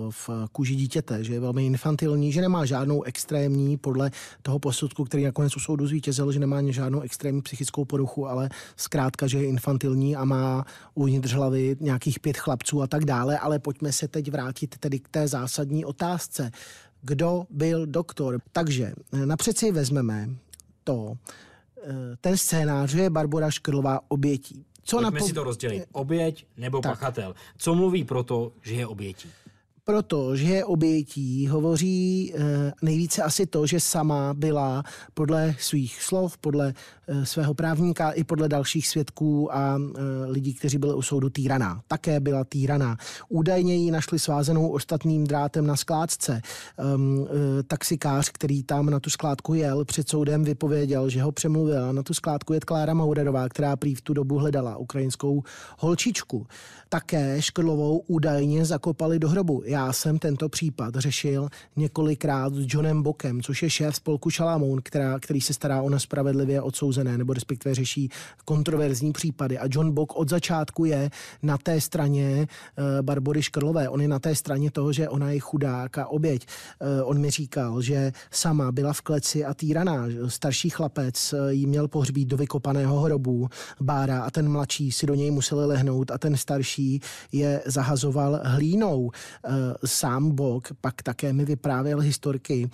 [0.09, 5.23] v kůži dítěte, že je velmi infantilní, že nemá žádnou extrémní, podle toho posudku, který
[5.23, 10.15] nakonec u soudu zvítězil, že nemá žádnou extrémní psychickou poruchu, ale zkrátka, že je infantilní
[10.15, 13.39] a má uvnitř hlavy nějakých pět chlapců a tak dále.
[13.39, 16.51] Ale pojďme se teď vrátit tedy k té zásadní otázce
[17.03, 18.41] kdo byl doktor.
[18.51, 20.29] Takže eh, napřed si vezmeme
[20.83, 21.13] to,
[21.83, 24.65] eh, ten scénář, že je Barbara Škrlová obětí.
[24.83, 25.85] Co Pojďme napo- si to rozdělit.
[25.91, 26.91] Oběť nebo tak.
[26.91, 27.35] pachatel.
[27.57, 29.29] Co mluví proto, že je obětí?
[29.85, 36.73] Protože je obětí, hovoří eh, nejvíce asi to, že sama byla podle svých slov, podle
[37.07, 41.81] eh, svého právníka i podle dalších svědků a eh, lidí, kteří byli u soudu týraná.
[41.87, 42.97] Také byla týraná.
[43.29, 46.41] Údajně ji našli svázenou ostatním drátem na skládce.
[46.77, 47.27] Ehm,
[47.67, 51.91] taxikář, který tam na tu skládku jel, před soudem vypověděl, že ho přemluvila.
[51.91, 55.43] Na tu skládku je Klára Maurerová, která prý v tu dobu hledala ukrajinskou
[55.79, 56.47] holčičku.
[56.89, 63.41] Také Škrlovou údajně zakopali do hrobu já jsem tento případ řešil několikrát s Johnem Bokem,
[63.41, 68.09] což je šéf spolku Šalamoun, která, který se stará o nespravedlivě odsouzené, nebo respektive řeší
[68.45, 69.57] kontroverzní případy.
[69.57, 71.09] A John Bok od začátku je
[71.43, 73.89] na té straně uh, Barbory Škrlové.
[73.89, 76.47] On je na té straně toho, že ona je chudák a oběť.
[76.47, 80.05] Uh, on mi říkal, že sama byla v kleci a týraná.
[80.27, 83.49] Starší chlapec uh, jí měl pohřbít do vykopaného hrobu
[83.81, 89.11] Bára a ten mladší si do něj museli lehnout a ten starší je zahazoval hlínou
[89.85, 92.69] sám Bok pak také mi vyprávěl historky,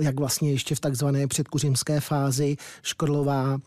[0.00, 3.58] jak vlastně ještě v takzvané předkuřimské fázi Škorlová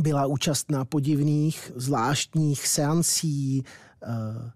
[0.00, 4.50] byla účastná podivných, zvláštních seancí, uh,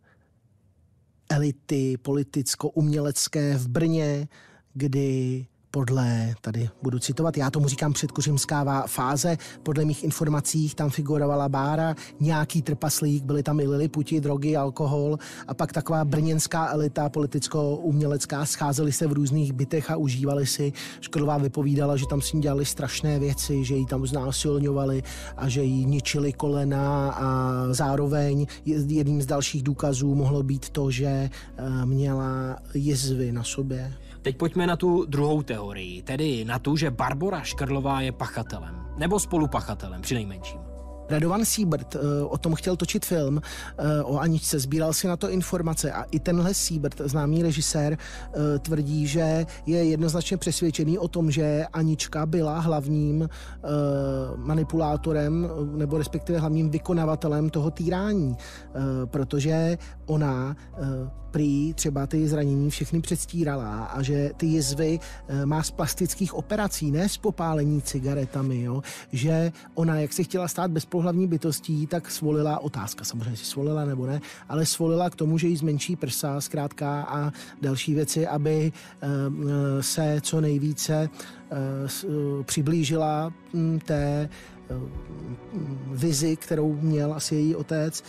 [1.31, 4.29] elity politicko-umělecké v Brně,
[4.75, 11.49] kdy podle, tady budu citovat, já tomu říkám předkořimská fáze, podle mých informací tam figurovala
[11.49, 18.45] Bára, nějaký trpaslík, byly tam i liliputi, drogy, alkohol a pak taková brněnská elita politicko-umělecká
[18.45, 20.73] scházeli se v různých bytech a užívali si.
[21.01, 25.03] Škodová vypovídala, že tam s ní dělali strašné věci, že ji tam znásilňovali
[25.37, 31.07] a že jí ničili kolena a zároveň jedním z dalších důkazů mohlo být to, že
[31.07, 31.31] eh,
[31.87, 33.93] měla jizvy na sobě.
[34.23, 39.21] Teď pojďme na tu druhou teorii, tedy na tu, že Barbora Škrlová je pachatelem, nebo
[39.21, 40.61] spolupachatelem při nejmenším.
[41.11, 42.01] Radovan Siebert uh,
[42.33, 46.21] o tom chtěl točit film uh, o Aničce, sbíral si na to informace a i
[46.21, 52.59] tenhle Siebert, známý režisér, uh, tvrdí, že je jednoznačně přesvědčený o tom, že Anička byla
[52.61, 53.29] hlavním
[54.37, 58.37] manipulátorem nebo respektive hlavním vykonavatelem toho týrání,
[59.05, 60.57] protože ona
[61.31, 64.99] prý třeba ty zranění všechny předstírala a že ty jizvy
[65.45, 68.83] má z plastických operací, ne z popálení cigaretami, jo?
[69.13, 73.85] že ona, jak se chtěla stát bezplo hlavní bytostí, tak svolila, otázka samozřejmě, si svolila
[73.85, 78.73] nebo ne, ale svolila k tomu, že jí zmenší prsa zkrátka a další věci, aby
[78.73, 81.09] eh, se co nejvíce
[81.51, 81.57] eh,
[82.05, 82.09] eh,
[82.45, 84.29] přiblížila hm, té
[85.93, 88.03] vizi, kterou měl asi její otec.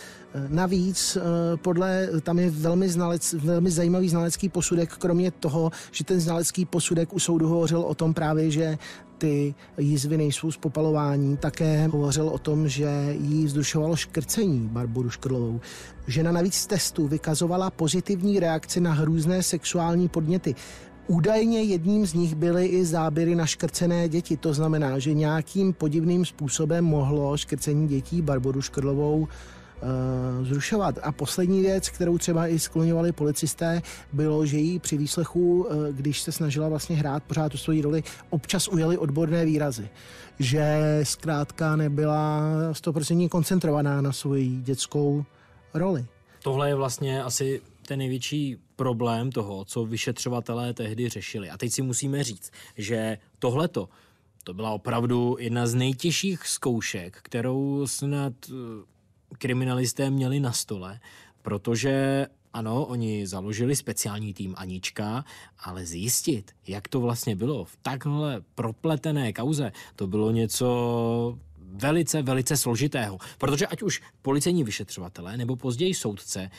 [0.48, 1.18] Navíc
[1.62, 7.12] podle, tam je velmi, znalec, velmi zajímavý znalecký posudek, kromě toho, že ten znalecký posudek
[7.12, 8.78] u soudu hovořil o tom právě, že
[9.18, 11.36] ty jizvy nejsou z popalování.
[11.36, 15.60] Také hovořil o tom, že jí vzdušovalo škrcení Barboru Škrlovou.
[16.06, 20.54] Žena navíc z testu vykazovala pozitivní reakce na různé sexuální podněty.
[21.06, 24.36] Údajně jedním z nich byly i záběry na škrcené děti.
[24.36, 29.28] To znamená, že nějakým podivným způsobem mohlo škrcení dětí Barboru Škrlovou uh,
[30.46, 30.98] zrušovat.
[31.02, 33.82] A poslední věc, kterou třeba i skloňovali policisté,
[34.12, 38.02] bylo, že jí při výslechu, uh, když se snažila vlastně hrát pořád tu svoji roli,
[38.30, 39.88] občas ujeli odborné výrazy.
[40.38, 42.42] Že zkrátka nebyla
[42.72, 45.24] 100% koncentrovaná na svoji dětskou
[45.74, 46.06] roli.
[46.42, 47.60] Tohle je vlastně asi
[47.92, 51.50] ten největší problém toho, co vyšetřovatelé tehdy řešili.
[51.50, 53.88] A teď si musíme říct, že tohleto
[54.44, 58.54] to byla opravdu jedna z nejtěžších zkoušek, kterou snad eh,
[59.38, 61.00] kriminalisté měli na stole,
[61.42, 65.24] protože ano, oni založili speciální tým Anička,
[65.58, 71.38] ale zjistit, jak to vlastně bylo v takhle propletené kauze, to bylo něco
[71.72, 73.18] velice, velice složitého.
[73.38, 76.50] Protože ať už policejní vyšetřovatelé nebo později soudce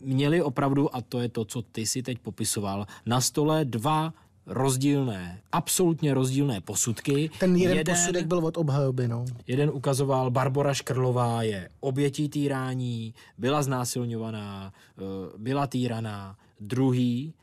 [0.00, 4.14] měli opravdu, a to je to, co ty si teď popisoval, na stole dva
[4.46, 7.30] rozdílné, absolutně rozdílné posudky.
[7.40, 9.24] Ten jeden, jeden posudek byl od obhajoby, no.
[9.46, 15.02] Jeden ukazoval, Barbara Škrlová je obětí týrání, byla znásilňovaná, eh,
[15.38, 16.36] byla týraná.
[16.60, 17.34] Druhý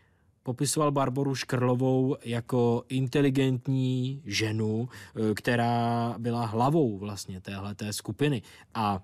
[0.46, 8.42] popisoval Barboru Škrlovou jako inteligentní ženu, eh, která byla hlavou vlastně téhleté skupiny.
[8.74, 9.02] A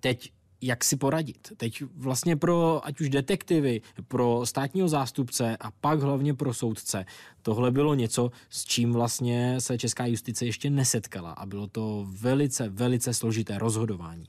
[0.00, 0.32] teď
[0.62, 1.52] jak si poradit.
[1.56, 7.04] Teď vlastně pro ať už detektivy, pro státního zástupce a pak hlavně pro soudce.
[7.42, 12.68] Tohle bylo něco, s čím vlastně se česká justice ještě nesetkala a bylo to velice,
[12.68, 14.24] velice složité rozhodování.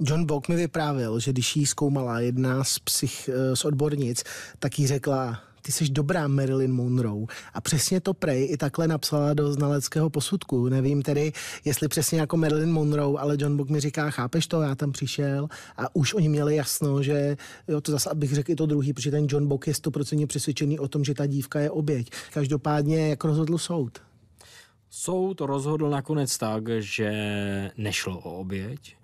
[0.00, 4.24] John Bock mi vyprávěl, že když jí zkoumala jedna z, psych, eh, z odbornic,
[4.58, 7.26] tak jí řekla, ty jsi dobrá Marilyn Monroe.
[7.54, 10.68] A přesně to Prej i takhle napsala do znaleckého posudku.
[10.68, 11.32] Nevím tedy,
[11.64, 15.48] jestli přesně jako Marilyn Monroe, ale John Book mi říká, chápeš to, já tam přišel
[15.76, 17.36] a už oni měli jasno, že
[17.68, 20.78] jo, to zase abych řekl i to druhý, protože ten John Book je stoprocentně přesvědčený
[20.78, 22.10] o tom, že ta dívka je oběť.
[22.32, 23.98] Každopádně, jak rozhodl soud?
[24.90, 27.10] Soud rozhodl nakonec tak, že
[27.76, 28.96] nešlo o oběť.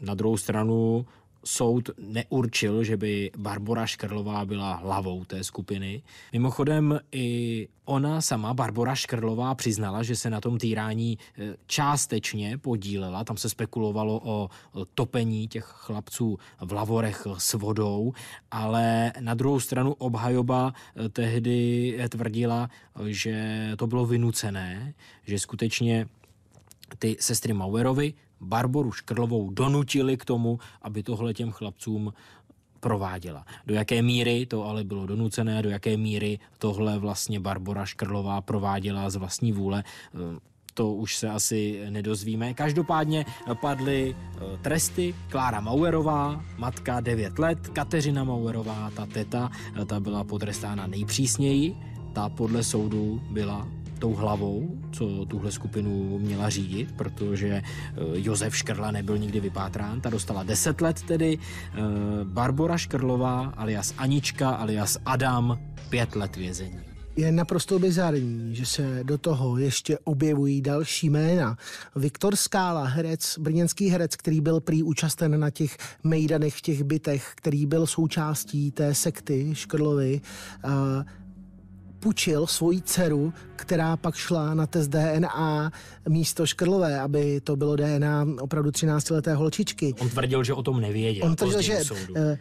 [0.00, 1.06] Na druhou stranu
[1.46, 6.02] soud neurčil, že by Barbora Škrlová byla hlavou té skupiny.
[6.32, 13.24] Mimochodem i ona sama, Barbora Škrlová, přiznala, že se na tom týrání e, částečně podílela.
[13.24, 14.50] Tam se spekulovalo o
[14.94, 18.12] topení těch chlapců v lavorech s vodou,
[18.50, 22.70] ale na druhou stranu obhajoba e, tehdy tvrdila,
[23.06, 24.94] že to bylo vynucené,
[25.24, 26.06] že skutečně
[26.98, 32.12] ty sestry Mauerovi Barboru Škrlovou donutili k tomu, aby tohle těm chlapcům
[32.80, 33.44] prováděla.
[33.66, 39.10] Do jaké míry to ale bylo donucené, do jaké míry tohle vlastně Barbora Škrlová prováděla
[39.10, 39.84] z vlastní vůle,
[40.14, 40.38] eh,
[40.74, 42.54] to už se asi nedozvíme.
[42.54, 43.24] Každopádně
[43.60, 45.14] padly eh, tresty.
[45.28, 49.50] Klára Mauerová, matka 9 let, Kateřina Mauerová, ta teta,
[49.82, 51.76] eh, ta byla potrestána nejpřísněji.
[52.12, 53.68] Ta podle soudu byla
[53.98, 57.62] tou hlavou, co tuhle skupinu měla řídit, protože eh,
[58.12, 61.78] Josef Škrla nebyl nikdy vypátrán, ta dostala 10 let tedy, eh,
[62.24, 65.58] Barbora Škrlová alias Anička alias Adam
[65.90, 66.80] 5 let vězení.
[67.16, 71.58] Je naprosto bizarní, že se do toho ještě objevují další jména.
[71.96, 77.66] Viktor Skála, herec, brněnský herec, který byl prý účasten na těch mejdanech těch bytech, který
[77.66, 80.20] byl součástí té sekty Škrlovy,
[82.00, 85.72] půjčil svoji dceru, která pak šla na test DNA
[86.08, 89.94] místo Škrlové, aby to bylo DNA opravdu 13-leté holčičky.
[90.00, 91.26] On tvrdil, že o tom nevěděl.
[91.26, 91.78] On tvrdil, že
[92.16, 92.38] eh,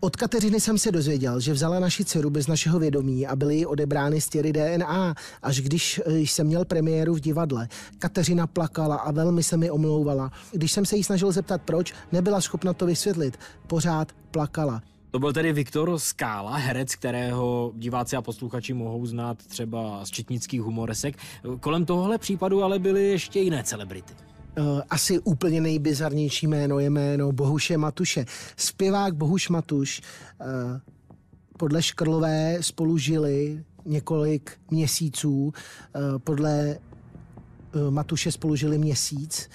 [0.00, 3.66] od Kateřiny jsem se dozvěděl, že vzala naši dceru bez našeho vědomí a byly jí
[3.66, 5.14] odebrány stěry DNA.
[5.42, 7.68] Až když eh, jsem měl premiéru v divadle,
[7.98, 10.32] Kateřina plakala a velmi se mi omlouvala.
[10.52, 13.38] Když jsem se jí snažil zeptat proč, nebyla schopna to vysvětlit.
[13.66, 14.82] Pořád plakala.
[15.14, 20.60] To byl tedy Viktor Skála, herec, kterého diváci a posluchači mohou znát třeba z četnických
[20.60, 21.16] humoresek.
[21.60, 24.14] Kolem tohohle případu ale byly ještě jiné celebrity.
[24.58, 28.24] Uh, asi úplně nejbizarnější jméno je jméno Bohuše Matuše.
[28.56, 30.02] Zpěvák Bohuš Matuš
[30.40, 30.46] uh,
[31.58, 35.44] podle Škrlové spolu žili několik měsíců.
[35.44, 35.52] Uh,
[36.18, 36.78] podle
[37.90, 39.48] Matuše spolu žili měsíc.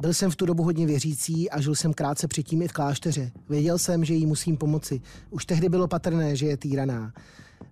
[0.00, 3.30] Byl jsem v tu dobu hodně věřící a žil jsem krátce předtím i v klášteře.
[3.48, 5.00] Věděl jsem, že jí musím pomoci.
[5.30, 7.12] Už tehdy bylo patrné, že je týraná.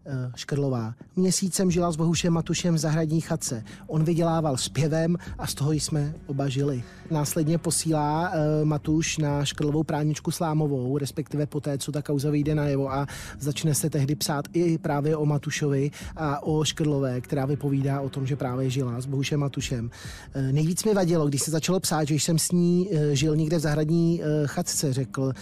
[0.08, 0.94] Eh, Škrlová.
[1.16, 3.64] Měsícem žila s Bohušem Matušem v zahradní chatce.
[3.86, 6.82] On vydělával zpěvem a z toho jsme oba žili.
[7.10, 12.92] Následně posílá uh, Matuš na Škrlovou práničku Slámovou, respektive poté, co ta kauza vyjde najevo
[12.92, 13.06] a
[13.38, 18.26] začne se tehdy psát i právě o Matušovi a o Škrlové, která vypovídá o tom,
[18.26, 19.90] že právě žila s Bohušem Matušem.
[20.36, 23.60] Uh, nejvíc mi vadilo, když se začalo psát, že jsem s ní žil někde v
[23.60, 25.32] zahradní chatce, řekl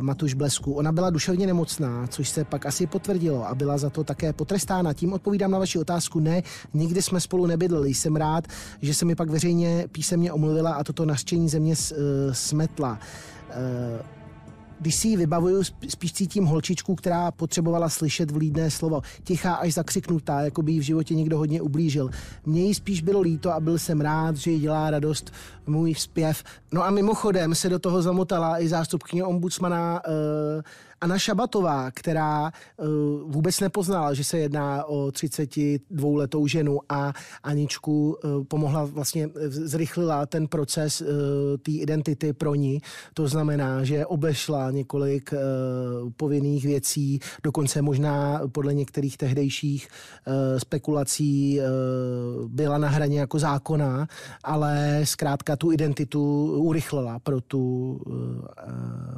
[0.00, 0.72] Matuš Blesku.
[0.72, 4.92] Ona byla duševně nemocná, což se pak asi potvrdilo a byla za to také potrestána.
[4.92, 6.20] Tím odpovídám na vaši otázku.
[6.20, 6.42] Ne,
[6.74, 7.94] nikdy jsme spolu nebydleli.
[7.94, 8.44] Jsem rád,
[8.82, 11.96] že se mi pak veřejně písemně omluvila a toto naštění země uh,
[12.32, 12.98] smetla.
[14.80, 19.02] když si ji vybavuju, spíš cítím holčičku, která potřebovala slyšet vlídné slovo.
[19.24, 22.10] Tichá až zakřiknutá, jako by jí v životě někdo hodně ublížil.
[22.46, 25.32] Mně jí spíš bylo líto a byl jsem rád, že jí dělá radost
[25.66, 26.44] můj zpěv.
[26.72, 30.62] No a mimochodem se do toho zamotala i zástupkyně ombudsmana uh,
[31.00, 32.86] Anna Šabatová, která uh,
[33.32, 40.48] vůbec nepoznala, že se jedná o 32-letou ženu a Aničku uh, pomohla vlastně, zrychlila ten
[40.48, 41.02] proces
[41.62, 42.82] té identity pro ní.
[43.14, 45.34] To znamená, že obešla několik
[46.16, 49.88] povinných věcí, dokonce možná podle některých tehdejších
[50.58, 51.60] spekulací
[52.46, 54.08] byla na hraně jako zákona,
[54.44, 58.00] ale zkrátka tu identitu urychlila pro tu,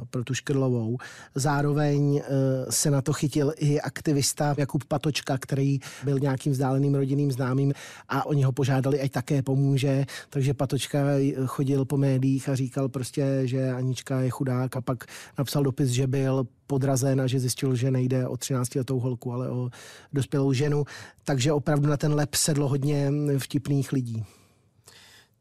[0.09, 0.97] pro tu Škrlovou.
[1.35, 6.95] Zároveň Zároveň eh, se na to chytil i aktivista Jakub Patočka, který byl nějakým vzdáleným
[6.95, 7.73] rodinným známým
[8.09, 10.05] a oni ho požádali, ať také pomůže.
[10.29, 10.99] Takže Patočka
[11.45, 15.05] chodil po médiích a říkal prostě, že Anička je chudák a pak
[15.37, 19.69] napsal dopis, že byl podrazen a že zjistil, že nejde o 13-letou holku, ale o
[20.13, 20.85] dospělou ženu.
[21.23, 24.23] Takže opravdu na ten lep sedlo hodně vtipných lidí.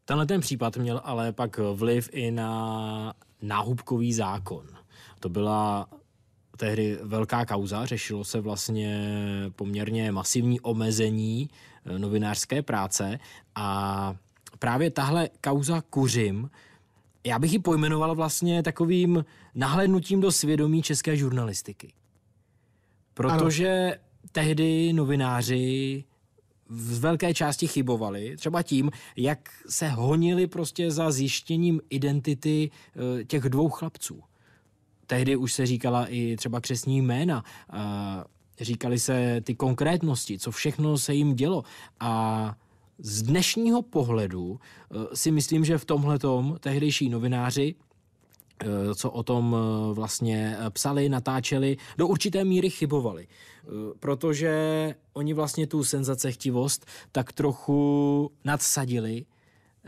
[0.05, 4.67] Tenhle ten případ měl ale pak vliv i na náhubkový zákon.
[5.21, 5.89] To byla
[6.57, 9.21] tehdy velká kauza, řešilo se vlastně
[9.57, 11.51] poměrně masivní omezení
[11.87, 13.19] eh, novinářské práce
[13.55, 14.17] a
[14.59, 16.51] právě tahle kauza Kuřim,
[17.25, 19.25] já bych ji pojmenoval vlastně takovým
[19.55, 21.93] nahlédnutím do svědomí české žurnalistiky.
[23.15, 24.03] Protože ano.
[24.33, 26.05] tehdy novináři
[26.69, 32.71] v velké části chybovali, třeba tím, jak se honili prostě za zjištěním identity
[33.21, 34.23] eh, těch dvou chlapců
[35.13, 37.45] tehdy už se říkala i třeba křesní jména,
[38.61, 41.65] říkali se ty konkrétnosti, co všechno se jim dělo
[42.01, 42.55] a
[42.99, 44.61] z dnešního pohledu
[45.13, 51.09] e, si myslím, že v tomhletom tehdejší novináři e, co o tom e, vlastně psali,
[51.09, 53.27] natáčeli, do určité míry chybovali.
[54.01, 59.25] Protože oni vlastně tu senzacechtivost tak trochu nadsadili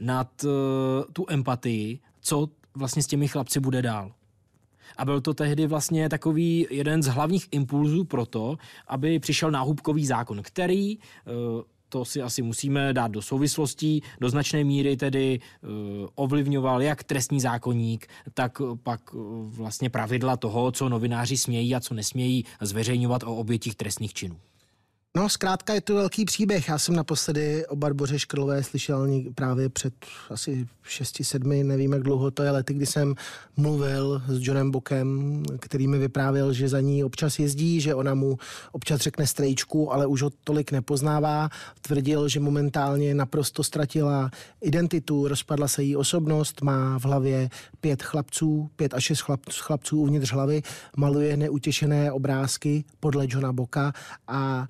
[0.01, 0.45] nad
[1.13, 4.13] tu empatii, co vlastně s těmi chlapci bude dál.
[4.97, 8.57] A byl to tehdy vlastně takový jeden z hlavních impulzů pro to,
[8.89, 14.65] aby přišel náhubkový zákon, který eh, to si asi musíme dát do souvislostí, do značné
[14.65, 15.71] míry tedy uh,
[16.15, 19.21] ovlivňoval jak trestní zákonník, tak pak uh,
[19.51, 24.37] vlastně pravidla toho, co novináři smějí a co nesmějí zveřejňovat o obětích trestných činů.
[25.17, 26.69] No, zkrátka je to velký příběh.
[26.69, 29.95] Já jsem naposledy o Barboře Škrlové slyšel právě před
[30.31, 33.15] asi 6-7, nevím jak dlouho to je, lety, kdy jsem
[33.57, 38.39] mluvil s Johnem Bokem, který mi vyprávěl, že za ní občas jezdí, že ona mu
[38.73, 41.49] občas řekne strejčku, ale už ho tolik nepoznává.
[41.81, 47.49] Tvrdil, že momentálně naprosto ztratila identitu, rozpadla se jí osobnost, má v hlavě
[47.81, 50.63] pět chlapců, pět až šest chlapců uvnitř hlavy,
[50.97, 53.93] maluje neutěšené obrázky podle Johna Boka
[54.29, 54.69] a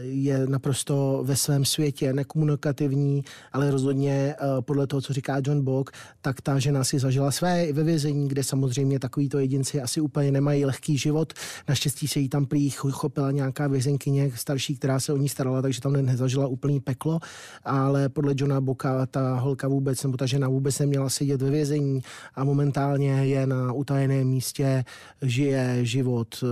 [0.00, 5.90] je naprosto ve svém světě nekomunikativní, ale rozhodně eh, podle toho, co říká John Bock,
[6.20, 10.32] tak ta žena si zažila své i ve vězení, kde samozřejmě takovýto jedinci asi úplně
[10.32, 11.32] nemají lehký život.
[11.68, 15.80] Naštěstí se jí tam prý chopila nějaká vězenkyně starší, která se o ní starala, takže
[15.80, 17.20] tam nezažila úplný peklo,
[17.64, 22.00] ale podle Johna Boka ta holka vůbec, nebo ta žena vůbec neměla sedět ve vězení
[22.34, 24.84] a momentálně je na utajeném místě,
[25.22, 26.46] žije život eh,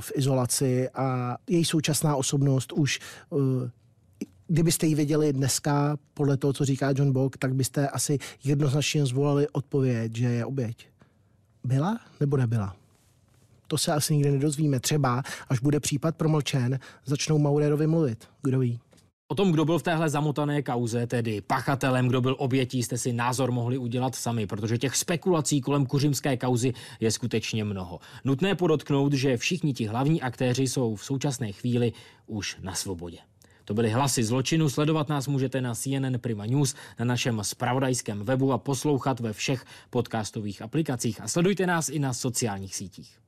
[0.00, 3.00] v izolaci a její současná osobnost už
[3.32, 3.70] eh,
[4.50, 9.48] kdybyste ji viděli dneska, podle toho, co říká John Bock, tak byste asi jednoznačně zvolili
[9.48, 10.88] odpověď, že je oběť.
[11.64, 12.76] Byla nebo nebyla?
[13.66, 14.80] To se asi nikdy nedozvíme.
[14.80, 18.28] Třeba, až bude případ promlčen, začnou Maurerovi mluvit.
[18.42, 18.80] Kdo ví?
[19.32, 23.12] O tom, kdo byl v téhle zamotané kauze, tedy pachatelem, kdo byl obětí, jste si
[23.12, 28.00] názor mohli udělat sami, protože těch spekulací kolem kuřimské kauzy je skutečně mnoho.
[28.24, 31.92] Nutné podotknout, že všichni ti hlavní aktéři jsou v současné chvíli
[32.26, 33.18] už na svobodě.
[33.64, 34.68] To byly hlasy zločinu.
[34.68, 39.64] Sledovat nás můžete na CNN Prima News, na našem spravodajském webu a poslouchat ve všech
[39.90, 41.20] podcastových aplikacích.
[41.20, 43.18] A sledujte nás i na sociálních sítích.